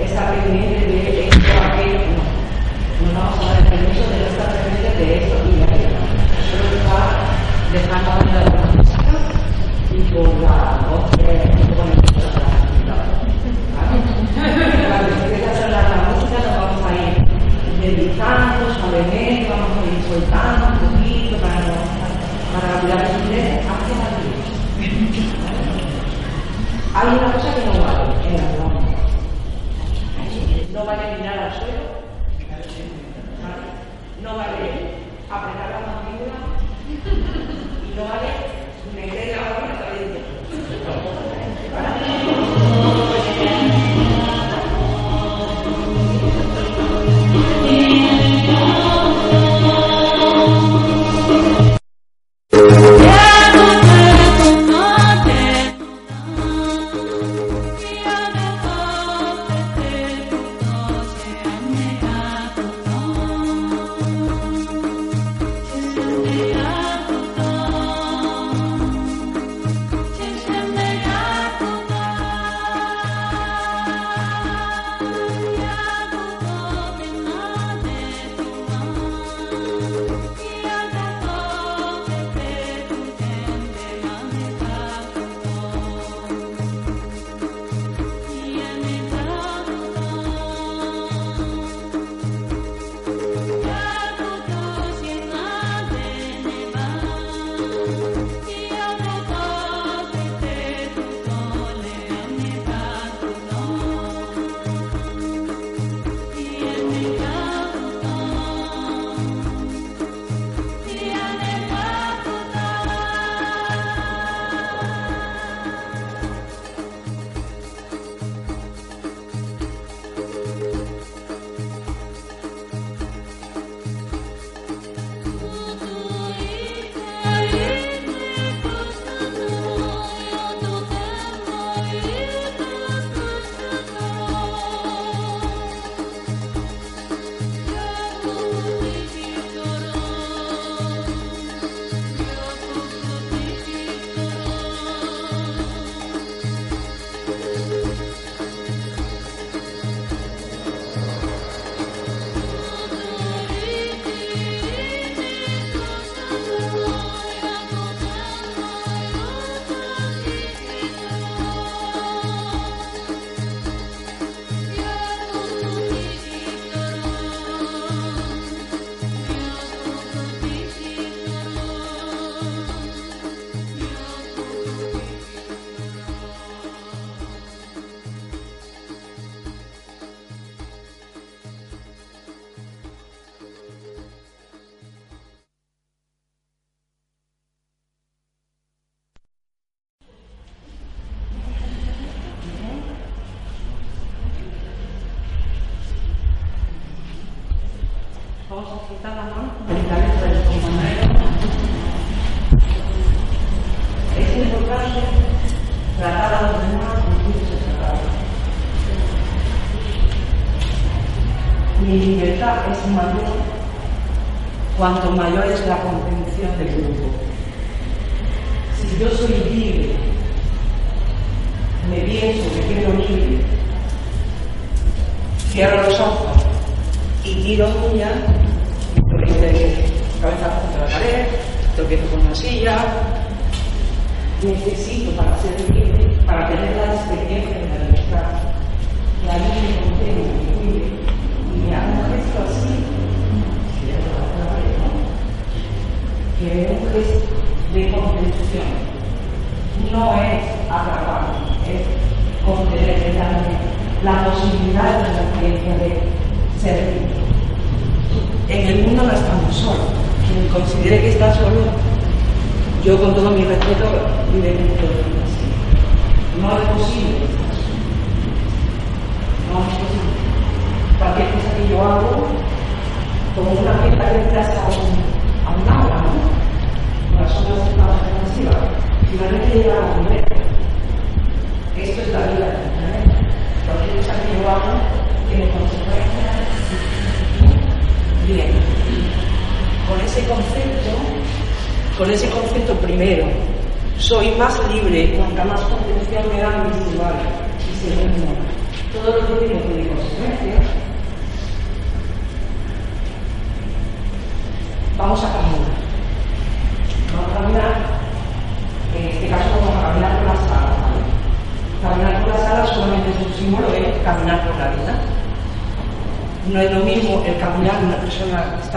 es 0.00 0.10
estar 0.10 0.34
pendiente 0.34 0.86
de 0.86 1.28
esto, 1.28 1.38
aquello, 1.70 2.00
no. 2.02 3.06
Nos 3.06 3.14
vamos 3.14 3.38
a 3.38 3.46
dar 3.46 3.62
el 3.62 3.68
permiso 3.68 4.10
de 4.10 4.18
no 4.18 4.26
estar 4.26 4.50
pendiente 4.58 4.90
de 4.98 5.18
esto 5.22 5.36
y 5.46 5.54
de 5.54 5.62
aquello. 5.62 6.02
Solo 6.50 6.66
estar 6.82 7.06
dejando 7.72 8.10
de 8.26 8.32
la 8.34 8.66
música 8.74 9.14
y 9.94 10.00
por 10.12 10.26
la 10.42 10.82
voz 10.90 11.10
que 11.16 11.24
con 11.76 11.92
el 11.92 12.08
cuando 13.98 15.08
empieza 15.24 15.50
a 15.50 15.54
sonar 15.54 15.84
la 15.90 15.96
música 16.08 16.38
nos 16.38 16.56
vamos 16.56 16.82
a 16.84 16.94
ir 16.94 17.14
deslizando, 17.88 18.74
suavemente, 18.74 19.48
vamos 19.48 19.70
a 19.78 19.86
ir 19.86 20.02
soltando 20.08 20.66
un 20.66 20.78
poquito 20.92 21.36
para, 21.38 21.60
para 22.52 22.68
el 22.80 23.22
inglés 23.22 23.64
hacia 23.64 23.94
la 23.96 24.08
derecha. 24.18 24.54
Hay 26.94 27.08
una 27.16 27.32
cosa 27.32 27.54
que 27.54 27.64
no 27.64 27.72
vale 27.84 28.04
en 28.26 28.36
la 28.36 28.46
broma. 28.52 28.80
No 30.72 30.84
vale 30.84 31.16
mirar 31.16 31.38
al 31.38 31.52
suelo, 31.54 31.87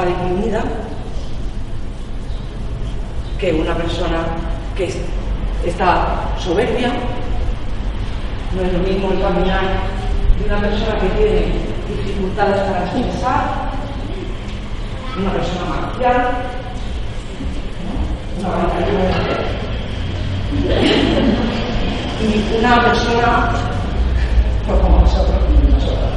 persona 0.05 0.63
que 3.39 3.53
una 3.53 3.75
persona 3.75 4.25
que 4.75 4.91
está 5.65 6.27
soberbia. 6.39 6.91
No 8.55 8.61
es 8.63 8.73
lo 8.73 8.79
mismo 8.79 9.11
el 9.11 9.21
caminar 9.21 9.61
de 10.37 10.45
una 10.45 10.59
persona 10.59 10.99
que 10.99 11.07
tiene 11.09 11.45
dificultades 11.87 12.61
para 12.61 12.85
expresar, 12.85 13.71
una 15.17 15.31
persona 15.31 15.65
marcial, 15.65 16.31
una 18.39 18.49
y 22.21 22.59
una 22.59 22.81
persona 22.81 23.51
pues 24.67 24.79
como 24.79 24.99
nosotros 24.99 25.37
y 25.49 25.71
nosotras. 25.71 26.11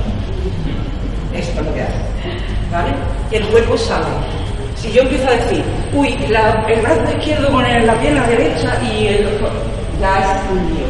Esto 1.32 1.60
es 1.60 1.66
lo 1.66 1.74
que 1.74 1.82
hace. 1.82 2.04
¿Vale? 2.70 3.03
El 3.34 3.44
cuerpo 3.48 3.76
sabe. 3.76 4.06
Si 4.76 4.92
yo 4.92 5.02
empiezo 5.02 5.26
a 5.26 5.32
decir, 5.32 5.64
uy, 5.92 6.14
el 6.24 6.80
brazo 6.82 7.02
izquierdo 7.18 7.50
con 7.50 7.64
la 7.64 7.94
pierna 7.94 8.24
derecha 8.28 8.80
y 8.80 9.08
el 9.08 9.28
ya 10.00 10.22
es 10.22 10.52
un 10.52 10.58
lío. 10.68 10.86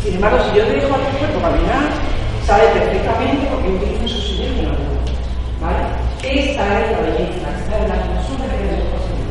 Sin 0.00 0.14
embargo, 0.14 0.38
si 0.44 0.58
yo 0.58 0.64
dejo 0.64 0.94
a 0.94 0.98
tu 0.98 1.18
cuerpo 1.18 1.40
caminar, 1.40 1.90
sabe 2.46 2.62
perfectamente 2.68 3.48
porque 3.50 3.68
utiliza 3.68 4.06
su 4.06 4.20
silencio 4.20 4.62
natural. 4.62 4.94
¿Vale? 5.60 5.82
Esta 6.22 6.80
es 6.80 6.92
la 6.92 7.00
belleza, 7.00 7.46
esta 7.58 7.78
es 7.82 7.88
la 7.88 7.94
hermosura 7.96 8.44
que 8.54 8.78
posee. 8.94 9.26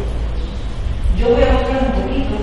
Yo 1.17 1.29
voy 1.29 1.43
a 1.43 1.53
mostrar 1.53 1.79
un 1.87 2.01
poquito, 2.03 2.35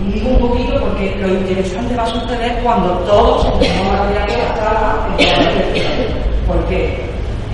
y 0.00 0.12
digo 0.14 0.30
un 0.30 0.38
poquito 0.48 0.80
porque 0.80 1.14
lo 1.20 1.28
interesante 1.28 1.94
va 1.94 2.02
a 2.02 2.06
suceder 2.08 2.58
cuando 2.64 2.88
todos 3.06 3.46
empezamos 3.52 4.00
a 4.00 4.04
mirar 4.08 4.28
la 4.28 4.56
sala 4.56 5.08
en 5.16 5.44
la. 5.44 6.52
¿Por 6.52 6.64
qué? 6.66 7.07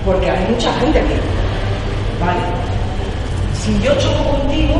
Porque 0.05 0.31
hay 0.31 0.47
mucha 0.51 0.73
gente 0.75 0.99
aquí. 0.99 1.15
¿Vale? 2.21 2.41
Si 3.55 3.81
yo 3.81 3.95
choco 3.99 4.39
contigo, 4.39 4.75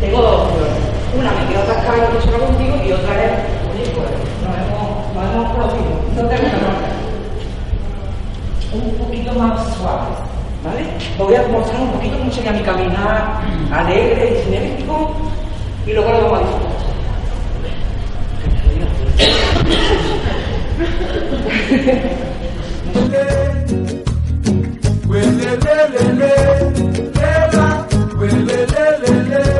tengo 0.00 0.22
dos 0.22 0.48
opciones. 0.48 0.78
Una, 1.18 1.30
me 1.32 1.48
quedo 1.48 1.62
atascada 1.62 1.96
y 1.96 2.00
no 2.00 2.20
choco 2.20 2.46
contigo, 2.46 2.74
y 2.86 2.92
otra 2.92 3.24
es, 3.24 3.32
oye, 3.72 3.84
pues 3.94 4.08
nos 4.42 4.54
hemos, 4.56 5.14
nos 5.14 5.24
hemos 5.34 5.46
conocido. 5.52 5.92
No 6.16 6.22
tengo 6.28 6.48
que. 6.48 6.56
Un 8.76 8.90
poquito 8.98 9.32
más 9.34 9.74
suave. 9.76 10.10
¿Vale? 10.64 10.82
Voy 11.18 11.34
a 11.34 11.42
mostrar 11.48 11.80
un 11.80 11.92
poquito 11.92 12.18
cómo 12.18 12.32
sería 12.32 12.52
mi 12.52 12.62
caminar 12.62 13.40
alegre 13.70 14.30
y 14.30 14.44
cinético, 14.44 15.12
y 15.86 15.92
luego 15.92 16.10
lo 16.10 16.30
vamos 16.30 16.38
a 16.38 16.40
disfrutar. 16.40 16.76
Lele, 25.08 25.56
lele, 25.64 26.04
lele, 26.18 26.86
lele, 28.18 28.66
lele, 28.72 29.02
lele, 29.02 29.56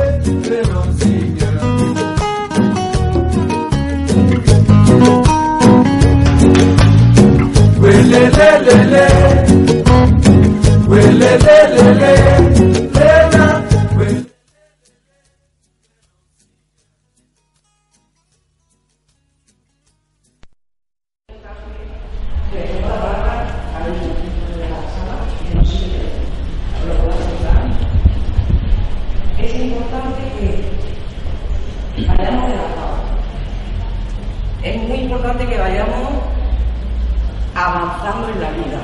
avanzando 38.07 38.29
en 38.29 38.41
la 38.41 38.49
vida. 38.51 38.79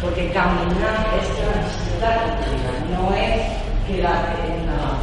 Porque 0.00 0.30
caminar 0.32 1.06
es 1.18 1.28
transitar 1.34 2.16
la 2.26 2.34
vida, 2.46 2.72
no 2.92 3.14
es 3.14 3.40
quedarte 3.86 4.42
en 4.46 4.66
nada. 4.66 4.98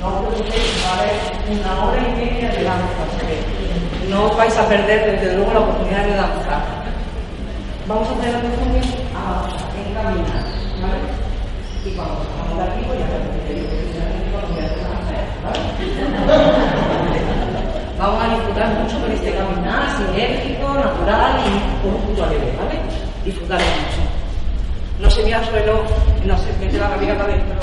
No 0.00 0.06
os 0.08 0.14
preocupéis, 0.26 0.72
va 0.84 0.92
a 0.94 1.06
una 1.52 1.72
hora 1.84 1.98
y 1.98 2.12
media 2.16 2.48
de 2.50 2.64
danza, 2.64 3.02
porque 3.10 3.36
no 4.08 4.30
vais 4.36 4.56
a 4.56 4.68
perder 4.68 5.20
desde 5.20 5.36
luego 5.36 5.52
la 5.52 5.60
oportunidad 5.60 6.04
de 6.04 6.14
danzar. 6.14 6.62
Vamos 7.86 8.08
a 8.08 8.12
hacer 8.12 8.34
a 8.34 8.38
avanzar, 8.38 8.54
en 9.76 9.94
caminar, 9.94 10.44
¿vale? 10.80 11.00
Y 11.84 11.90
cuando 11.94 12.24
salgamos 12.24 12.56
de 12.58 12.64
aquí, 12.64 12.80
pues 12.86 12.98
ya 13.00 13.06
repetiré 13.06 13.60
que 13.68 13.76
finalmente 13.92 14.28
cuando 14.30 14.50
me 14.54 14.60
hace 14.66 14.80
hacer, 14.80 15.24
¿vale? 15.44 16.87
Vamos 17.98 18.22
a 18.22 18.28
disfrutar 18.28 18.78
mucho 18.78 19.00
con 19.00 19.10
este 19.10 19.32
caminar 19.32 19.96
sinérgico, 19.96 20.72
natural 20.72 21.40
y 21.40 21.82
con 21.82 21.94
un 21.96 22.00
punto 22.02 22.24
alegre, 22.24 22.54
¿vale? 22.56 22.78
Disfrutar 23.24 23.58
mucho. 23.58 25.02
No 25.02 25.10
se 25.10 25.24
mira 25.24 25.38
al 25.38 25.46
suelo, 25.46 25.82
no 26.24 26.38
se 26.38 26.52
mete 26.60 26.78
la 26.78 26.90
cabeza 26.90 27.24
adentro. 27.24 27.58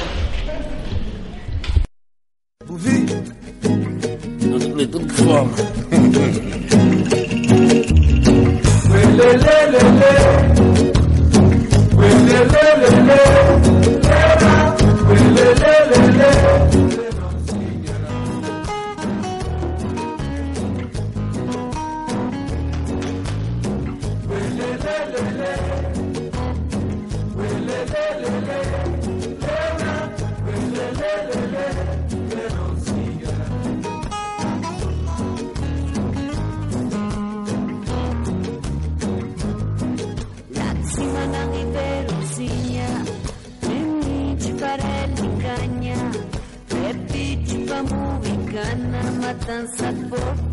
dança 49.46 49.92
boba. 49.92 50.45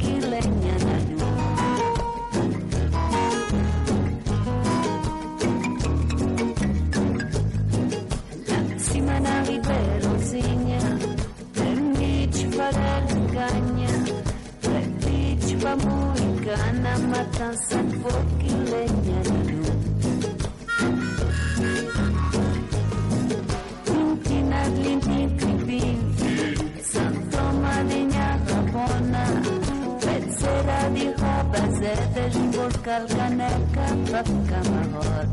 kalkaneka 32.93 33.87
papka 34.13 34.59
mahor 34.73 35.25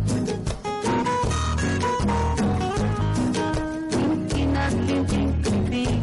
Kinkina 3.91 4.65
kinkin 4.87 5.29
kipin 5.43 5.99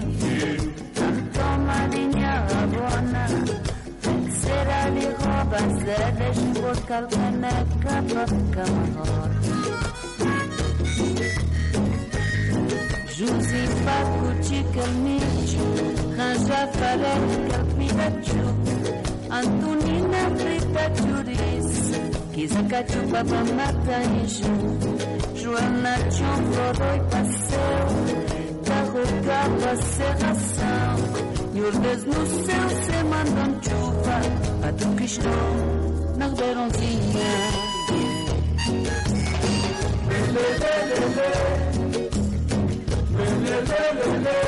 Tanto 0.97 1.49
madinya 1.67 2.35
abona 2.61 3.25
Sera 4.41 4.81
li 4.95 5.07
hoba 5.21 5.61
sera 5.81 6.09
deshbo 6.19 6.73
kalkaneka 6.89 7.95
mahor 8.13 9.31
Juzi 13.17 13.63
pakuchi 13.85 14.61
kelmichu 14.75 15.65
Kanza 16.17 16.61
Antonina 19.31 20.31
Preta 20.39 20.85
Juris, 20.95 21.69
Kizaka 22.33 22.81
Chupaba 22.85 23.41
Mataniju, 23.57 24.53
Joana 25.35 25.95
Chumboroi 26.15 27.01
Passeio, 27.11 28.15
Carrocava 28.65 29.73
Serração, 29.83 30.97
e 31.55 31.61
ordens 31.63 32.05
no 32.05 32.27
céu 32.27 32.69
se 32.69 33.03
mandam 33.05 33.51
chuva, 33.63 34.21
Padre 34.63 34.95
Cristão, 34.97 35.47
na 36.17 36.27
Ribeirãozinha. 36.29 37.31
Lele, 40.09 40.45
lele, 40.63 40.99
lele, 41.17 41.41
lele, 43.17 43.47
lele, 43.47 43.67
lele, 43.67 44.07
lele, 44.07 44.47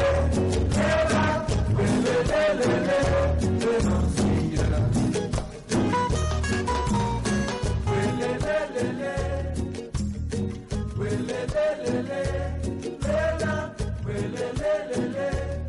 lele, 2.28 2.66
lele, 2.68 3.27
Welelele, 10.98 12.22
Lela, 13.02 13.74
Welelele. 14.04 15.67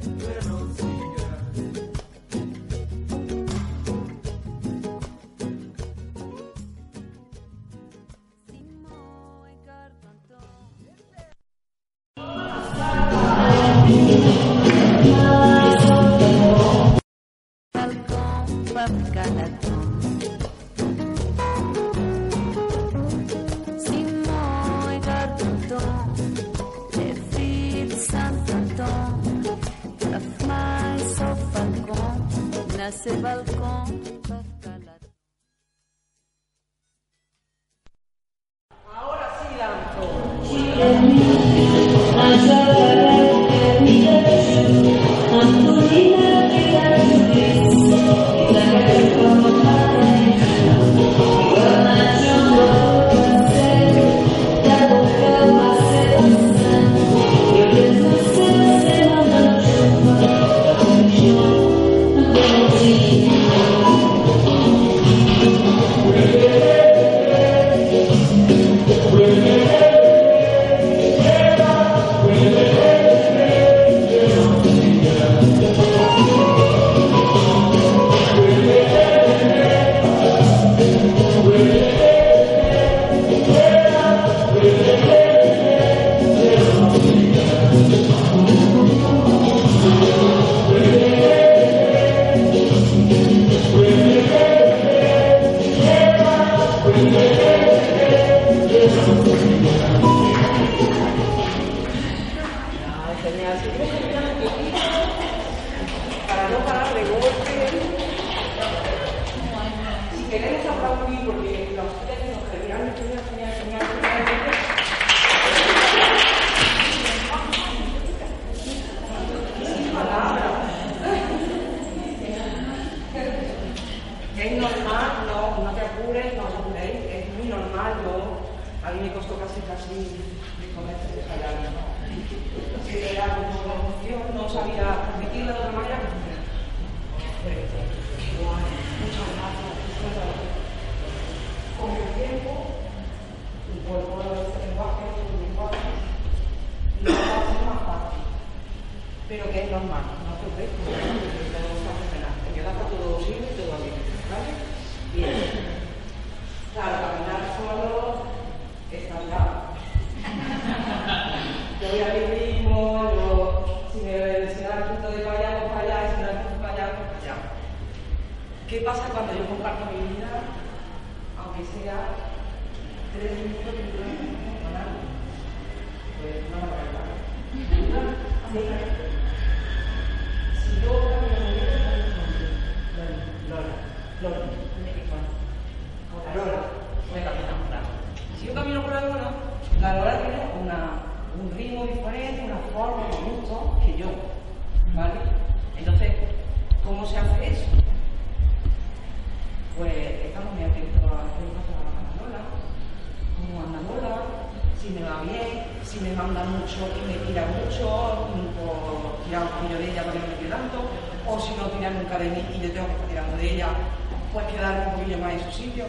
Pues 214.33 214.45
quedarme 214.47 214.87
un 214.87 214.93
poquillo 214.93 215.17
más 215.17 215.33
en 215.33 215.43
su 215.43 215.51
sitio. 215.51 215.85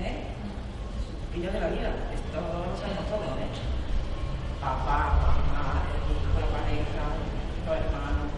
¿Eh? 0.00 0.32
Yo 1.34 1.50
de 1.50 1.60
la 1.60 1.68
vida, 1.68 1.90
esto 2.12 2.38
lo 2.40 2.76
sabemos 2.76 3.06
todos, 3.08 3.38
¿eh? 3.40 3.48
Papá, 4.60 5.32
mamá, 5.48 5.86
el 5.96 6.40
la 6.40 6.46
pareja, 6.52 7.04
los 7.66 7.76
hermanos. 7.76 8.30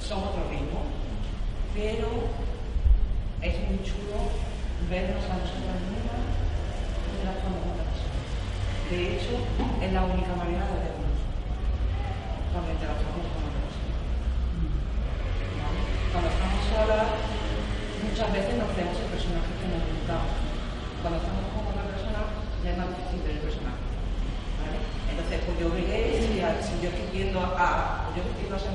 Son 0.00 0.18
otro 0.18 0.48
ritmo, 0.50 0.82
pero 1.74 2.08
es 3.40 3.54
muy 3.68 3.78
chulo 3.84 4.30
vernos 4.90 5.24
a 5.24 5.38
nosotras 5.38 5.78
mismas 5.86 6.22
interactuando 7.14 7.58
con 7.62 7.70
otra 7.72 7.86
persona. 7.88 8.20
De 8.90 9.16
hecho, 9.16 9.34
es 9.80 9.92
la 9.92 10.02
única 10.02 10.34
manera 10.34 10.66
de 10.66 10.76
vernos 10.82 11.18
cuando 12.52 12.72
interactuamos 12.72 13.26
con. 13.32 13.41
Cuando 16.12 16.28
estamos 16.28 16.60
solas, 16.68 17.08
muchas 18.04 18.28
veces 18.36 18.52
nos 18.60 18.68
creemos 18.76 19.00
el 19.00 19.08
personaje 19.08 19.48
que 19.56 19.66
nos 19.72 19.80
gustamos. 19.80 20.32
Cuando 21.00 21.16
estamos 21.24 21.44
con 21.56 21.72
otra 21.72 21.88
persona, 21.88 22.20
ya 22.60 22.68
es 22.68 22.78
más 22.78 22.92
difícil 22.92 23.32
el 23.32 23.40
personaje. 23.40 23.80
¿vale? 24.60 24.76
Entonces, 25.08 25.36
pues 25.48 25.56
yo 25.56 25.72
veré 25.72 26.20
si, 26.20 26.36
si 26.36 26.72
yo 26.84 26.92
estoy 26.92 27.08
viendo 27.16 27.40
a, 27.40 28.12
yo 28.12 28.20
estoy 28.20 28.44
viendo 28.44 28.56
a 28.56 28.60
ser 28.60 28.72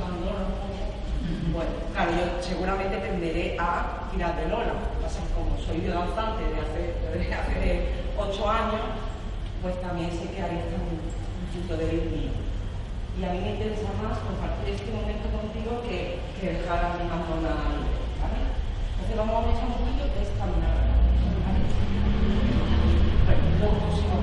bueno, 1.53 1.69
claro, 1.93 2.11
yo 2.11 2.41
seguramente 2.41 2.97
tenderé 2.97 3.57
a 3.59 4.09
tirar 4.11 4.35
de 4.35 4.49
Lola. 4.49 4.73
Lo 4.73 4.97
que 4.97 5.05
pasa 5.05 5.21
es 5.21 5.29
que 5.29 5.33
como 5.33 5.57
soy 5.57 5.85
yo 5.85 5.93
danzante 5.93 6.41
de 6.41 6.57
hace, 6.57 6.81
desde 7.13 7.33
hace 7.33 7.61
ocho 8.17 8.49
años, 8.49 8.81
pues 9.61 9.79
también 9.81 10.09
sé 10.11 10.29
que 10.29 10.41
ahí 10.41 10.57
está 10.57 10.77
un, 10.77 10.97
un 10.97 11.47
punto 11.53 11.77
de 11.77 11.85
mío. 11.85 12.46
Y 13.19 13.25
a 13.25 13.33
mí 13.33 13.39
me 13.39 13.49
interesa 13.49 13.89
más 13.97 14.19
compartir 14.19 14.75
este 14.75 14.91
momento 14.91 15.27
contigo 15.33 15.81
que, 15.89 16.19
que 16.39 16.53
dejar 16.53 16.85
a 16.85 16.93
mi 17.01 17.09
libre, 17.09 17.49
¿vale? 18.21 18.45
Entonces 18.93 19.17
vamos 19.17 19.41
a 19.41 19.49
echar 19.49 19.65
un 19.65 19.73
poquito 19.73 20.05
de 20.05 20.21
esta 20.21 20.45
mirada. 20.45 21.01
¿vale? 21.41 21.65
Bueno, 23.59 23.81
música. 23.89 24.13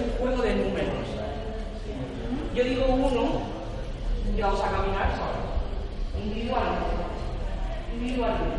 Un 0.00 0.10
juego 0.18 0.42
de 0.42 0.54
números. 0.54 1.06
Yo 2.54 2.64
digo 2.64 2.84
uno 2.86 3.42
y 4.36 4.40
vamos 4.40 4.60
a 4.60 4.70
caminar 4.70 5.10
solos. 5.12 5.50
Individualmente. 6.22 6.86
Individualmente. 7.94 8.56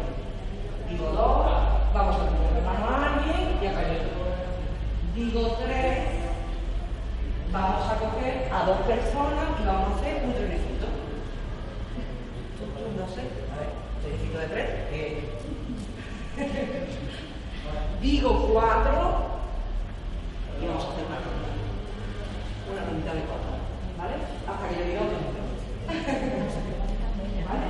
Digo 0.89 1.05
dos, 1.05 1.47
vamos 1.93 2.15
a 2.15 2.19
poner 2.19 2.63
mano 2.63 2.85
a 2.89 3.13
alguien 3.13 3.57
y 3.61 3.67
a 3.67 3.73
caer. 3.73 4.01
Digo 5.15 5.57
tres, 5.65 5.97
vamos 7.51 7.85
a 7.89 7.95
coger 7.95 8.49
a 8.51 8.65
dos 8.65 8.77
personas 8.79 9.59
y 9.61 9.65
vamos 9.65 9.89
a 9.89 9.95
hacer 9.99 10.23
un 10.23 10.33
trenecito. 10.33 10.87
No 12.97 13.07
sé, 13.07 13.21
a 13.21 13.55
ver, 13.59 13.69
trenecito 14.03 14.37
de 14.39 14.47
tres. 14.47 14.69
eh. 14.91 15.29
Digo 18.01 18.49
cuatro 18.51 19.31
y 20.61 20.65
vamos 20.67 20.83
a 20.85 20.87
hacer 20.89 21.05
una 21.05 21.17
ronda. 21.17 21.49
De. 23.11 23.19
¿Vale? 23.99 24.15
Hasta 24.47 24.63
que 24.69 24.75
yo 24.79 24.85
diga 24.87 25.01
otro. 25.03 25.19
¿Vale? 27.51 27.67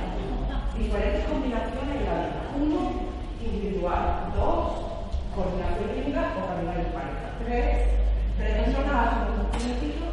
Diferentes 0.78 1.26
combinaciones 1.26 1.82
de 1.82 2.06
la 2.06 2.14
vida. 2.14 2.46
Uno, 2.54 3.10
individual. 3.42 4.30
Dos, 4.36 5.02
coordinación 5.34 5.90
rítmica 5.96 6.30
o 6.38 6.46
caminar 6.46 6.78
en 6.78 6.94
pareja. 6.94 7.34
Tres, 7.42 7.90
tres 8.38 8.54
personas 8.54 8.94
hacen 8.94 9.34
un 9.34 9.50
trenecito. 9.50 10.06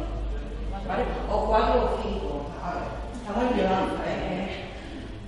¿Vale? 0.88 1.04
O 1.30 1.46
cuatro 1.46 1.78
o 1.78 1.94
cinco. 2.02 2.50
A 2.58 2.74
ver, 2.74 2.90
estamos 3.14 3.54
en 3.54 3.62
¿eh? 4.34 4.66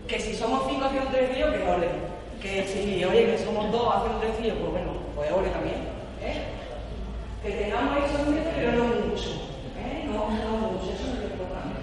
Que 0.08 0.18
si 0.18 0.34
somos 0.34 0.66
cinco 0.68 0.86
haciendo 0.86 1.06
un 1.06 1.14
trenecillo, 1.14 1.46
que 1.52 1.62
ole. 1.62 1.90
Que 2.42 2.66
si, 2.66 3.04
oye, 3.04 3.26
que 3.26 3.38
somos 3.38 3.70
dos 3.70 3.86
haciendo 3.94 4.16
un 4.18 4.20
trenecillo, 4.20 4.54
pues 4.58 4.72
bueno, 4.72 4.94
pues 5.14 5.30
ole 5.30 5.48
también. 5.50 5.76
¿eh? 6.20 6.42
Que 7.44 7.52
tengamos 7.52 7.98
esos 8.02 8.26
números, 8.26 8.48
pero 8.56 8.72
no 8.72 8.84
mucho. 9.06 9.51
No, 10.12 10.28
no 10.28 10.76
mucho, 10.76 10.92
eso 10.92 11.08
no 11.08 11.14
es 11.14 11.20
lo 11.20 11.28
importante. 11.32 11.80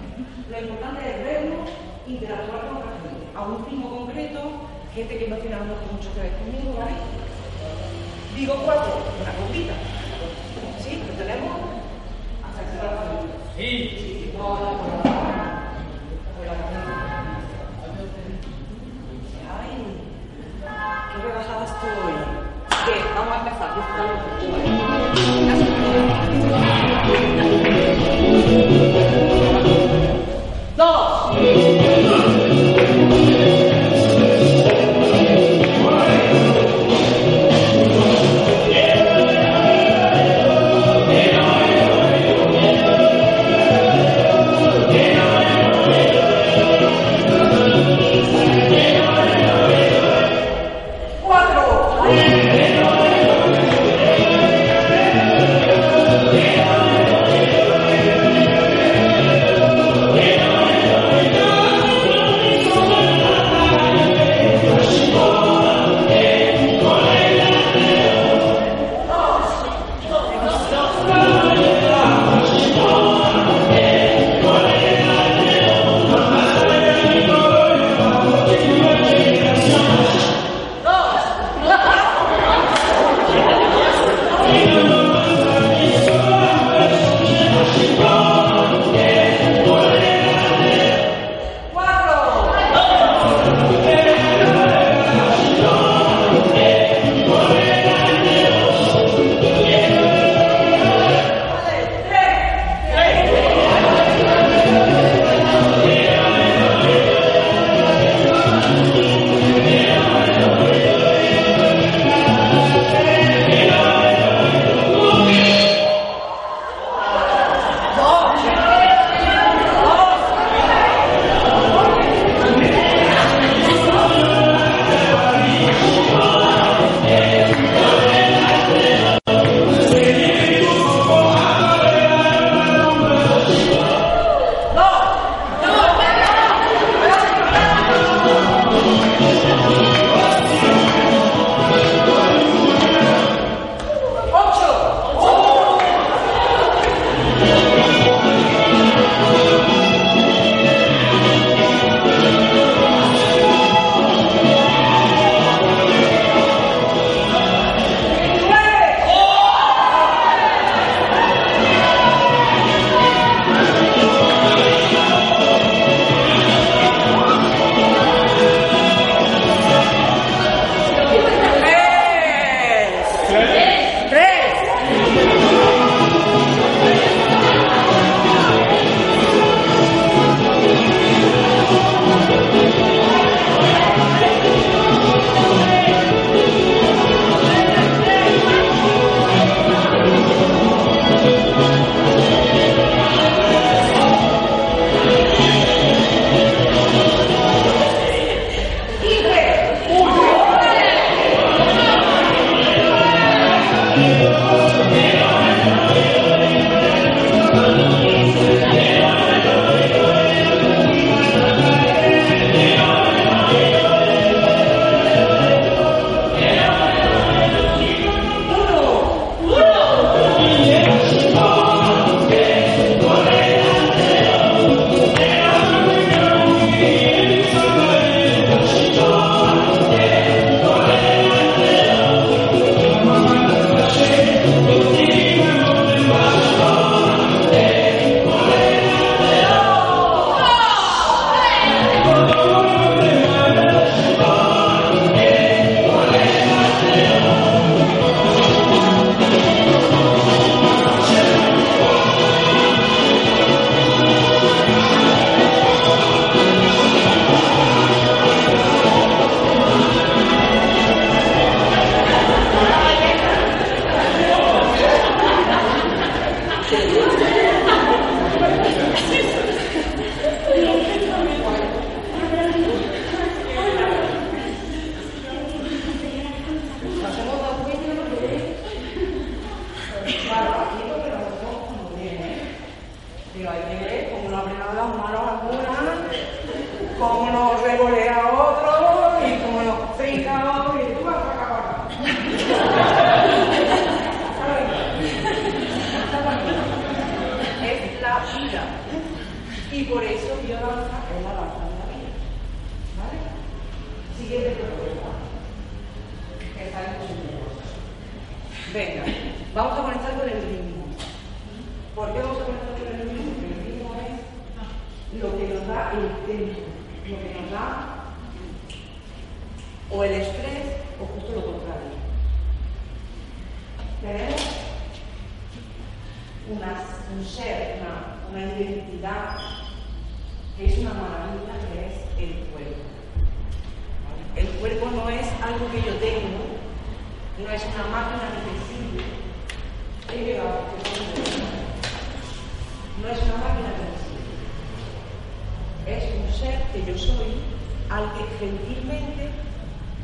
Lo 0.50 0.56
importante 0.60 1.00
es 1.02 1.18
vernos, 1.24 1.68
interactuar 2.06 2.60
con 2.68 2.76
otra 2.76 2.92
gente. 3.02 3.26
A 3.34 3.42
un 3.42 3.66
ritmo 3.66 3.90
concreto, 3.90 4.40
gente 4.94 5.18
que 5.18 5.26
no 5.28 5.36
tiene 5.38 5.56
a 5.56 5.58
lo 5.58 5.64
mejor 5.64 5.92
mucho 5.92 6.14
que 6.14 6.20
ver 6.20 6.32
conmigo, 6.38 6.78
¿vale? 6.78 6.94
Digo 8.36 8.54
cuatro, 8.64 9.02
una 9.20 9.32
cortita. 9.34 9.74
¿Sí? 10.78 11.02
¿Lo 11.02 11.12
tenemos? 11.18 11.58
Hasta 12.46 12.62
que 12.62 12.76
la 12.78 13.02
familia. 13.02 13.34
Sí. 13.56 13.98
Sí, 13.98 14.32
no, 14.38 14.46
no, 14.48 14.78
por 14.78 14.86
la 14.86 15.10
por 16.36 16.46
la 16.46 16.54
Ay, 19.58 19.74
qué 21.10 21.18
relajada 21.18 21.64
estoy. 21.66 22.14
Bien, 22.86 23.02
vamos 23.14 23.34
a 23.34 23.38
empezar. 23.40 23.70
Thank 28.50 29.24
you. 29.24 29.29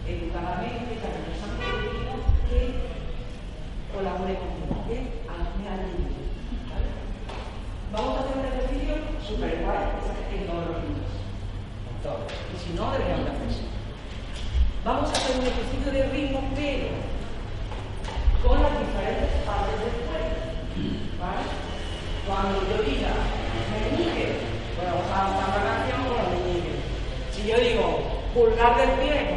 educadamente, 0.06 1.02
cariñosamente 1.02 1.66
pedimos 1.82 2.22
que 2.46 2.86
colabore 3.92 4.38
conmigo, 4.38 4.86
que 4.86 5.26
me 5.58 6.26
Vamos 7.92 8.16
a 8.16 8.20
hacer 8.20 8.36
un 8.38 8.44
ejercicio 8.44 8.94
súper 9.26 9.62
guay 9.62 9.86
en 10.30 10.46
todos 10.46 10.66
los 10.68 10.78
niños. 10.84 11.10
Y 12.06 12.56
si 12.62 12.70
no, 12.74 12.92
deberíamos 12.92 13.24
de 13.24 13.30
hacerse. 13.32 13.62
Vamos 14.84 15.10
a 15.10 15.12
hacer 15.12 15.40
un 15.40 15.46
ejercicio 15.46 15.92
de 15.92 16.02
ritmo, 16.12 16.40
pero 16.54 16.88
con 18.46 18.62
las 18.62 18.78
diferentes 18.78 19.42
partes 19.42 19.80
del 19.80 19.96
cuerpo. 20.06 20.46
¿vale? 21.18 21.42
Cuando 22.26 22.62
yo 22.68 22.82
diga 22.82 23.10
meñique, 23.74 24.38
bueno, 24.76 25.02
vamos 25.10 25.42
a 25.42 25.50
una 25.50 25.62
canción 25.66 25.98
con 26.06 26.16
los 26.20 26.28
meñiques. 26.30 26.78
Si 27.32 27.48
yo 27.48 27.58
digo 27.58 28.16
pulgar 28.34 28.76
del 28.76 28.90
pie, 29.00 29.35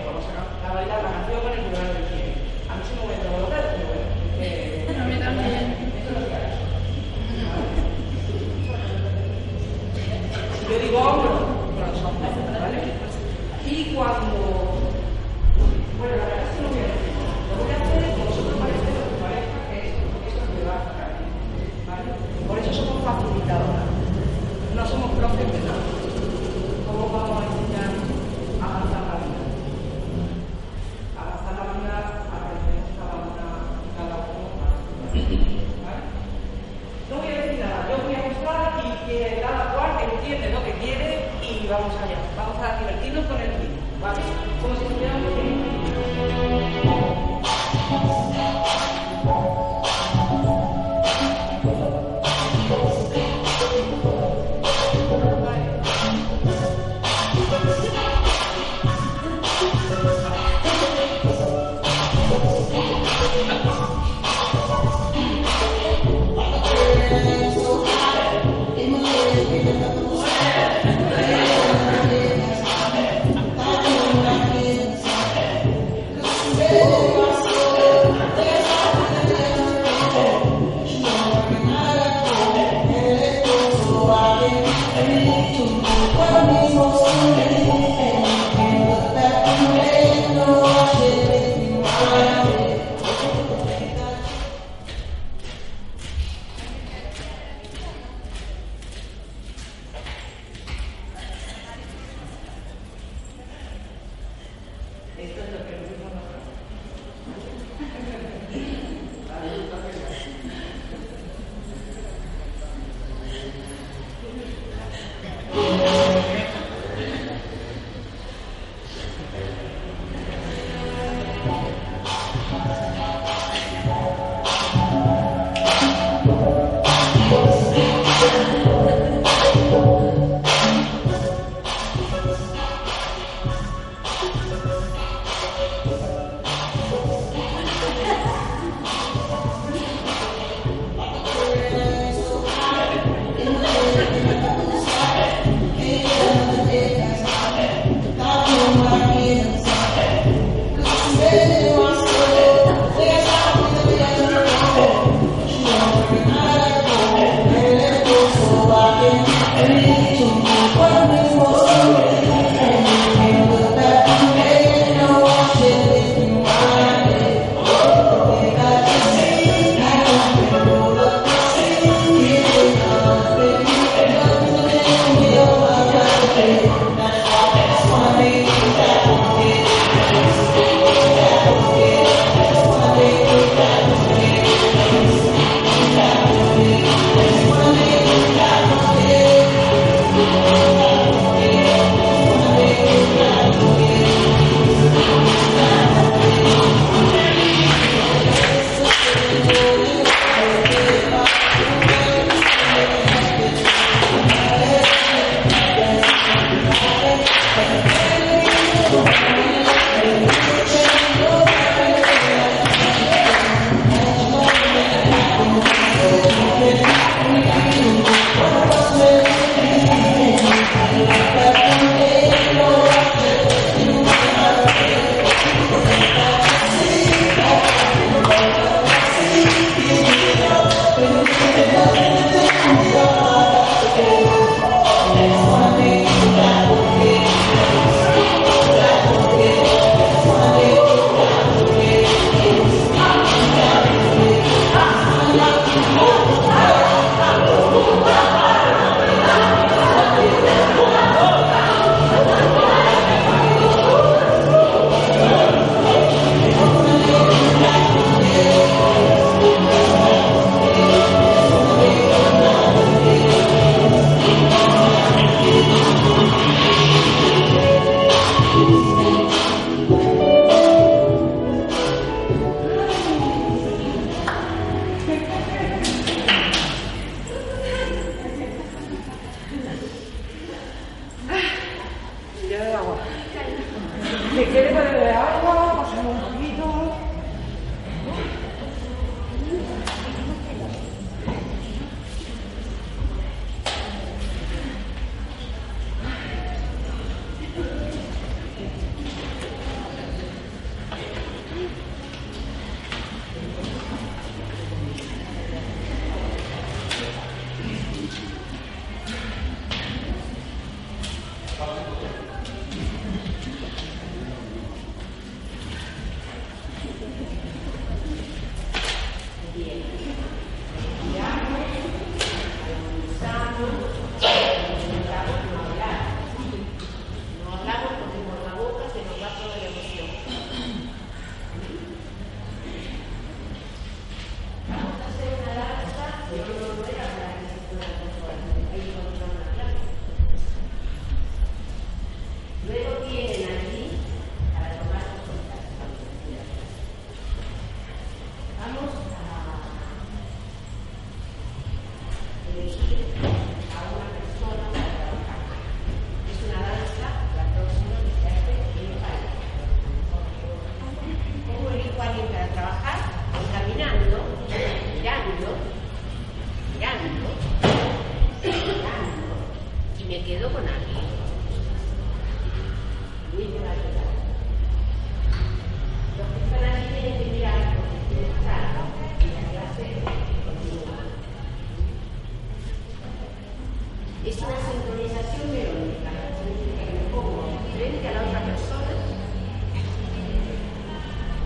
es 384.25 384.37
una 384.37 384.59
sincronización 384.59 385.47
melódica, 385.47 386.11
significa 386.35 386.83
que 386.83 386.91
me 386.91 387.05
pongo 387.07 387.55
frente 387.71 388.07
a 388.07 388.11
la 388.11 388.21
otra 388.27 388.43
persona, 388.43 388.91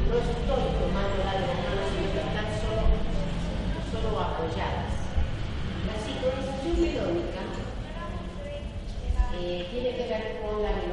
no 0.09 0.15
estoy 0.17 0.65
tomando 0.81 1.17
la 1.21 1.33
de 1.37 1.45
las 1.47 1.59
manos, 1.61 1.87
sino 1.93 2.09
que 2.09 2.21
están 2.25 2.49
solo, 2.57 2.83
solo 3.93 4.19
apoyadas. 4.19 4.93
La 5.85 5.95
sincronización 6.01 6.81
melódica 6.81 7.41
eh, 9.37 9.67
tiene 9.69 9.95
que 9.95 10.07
ver 10.09 10.41
con 10.41 10.63
la 10.63 10.69
melodía. 10.73 10.92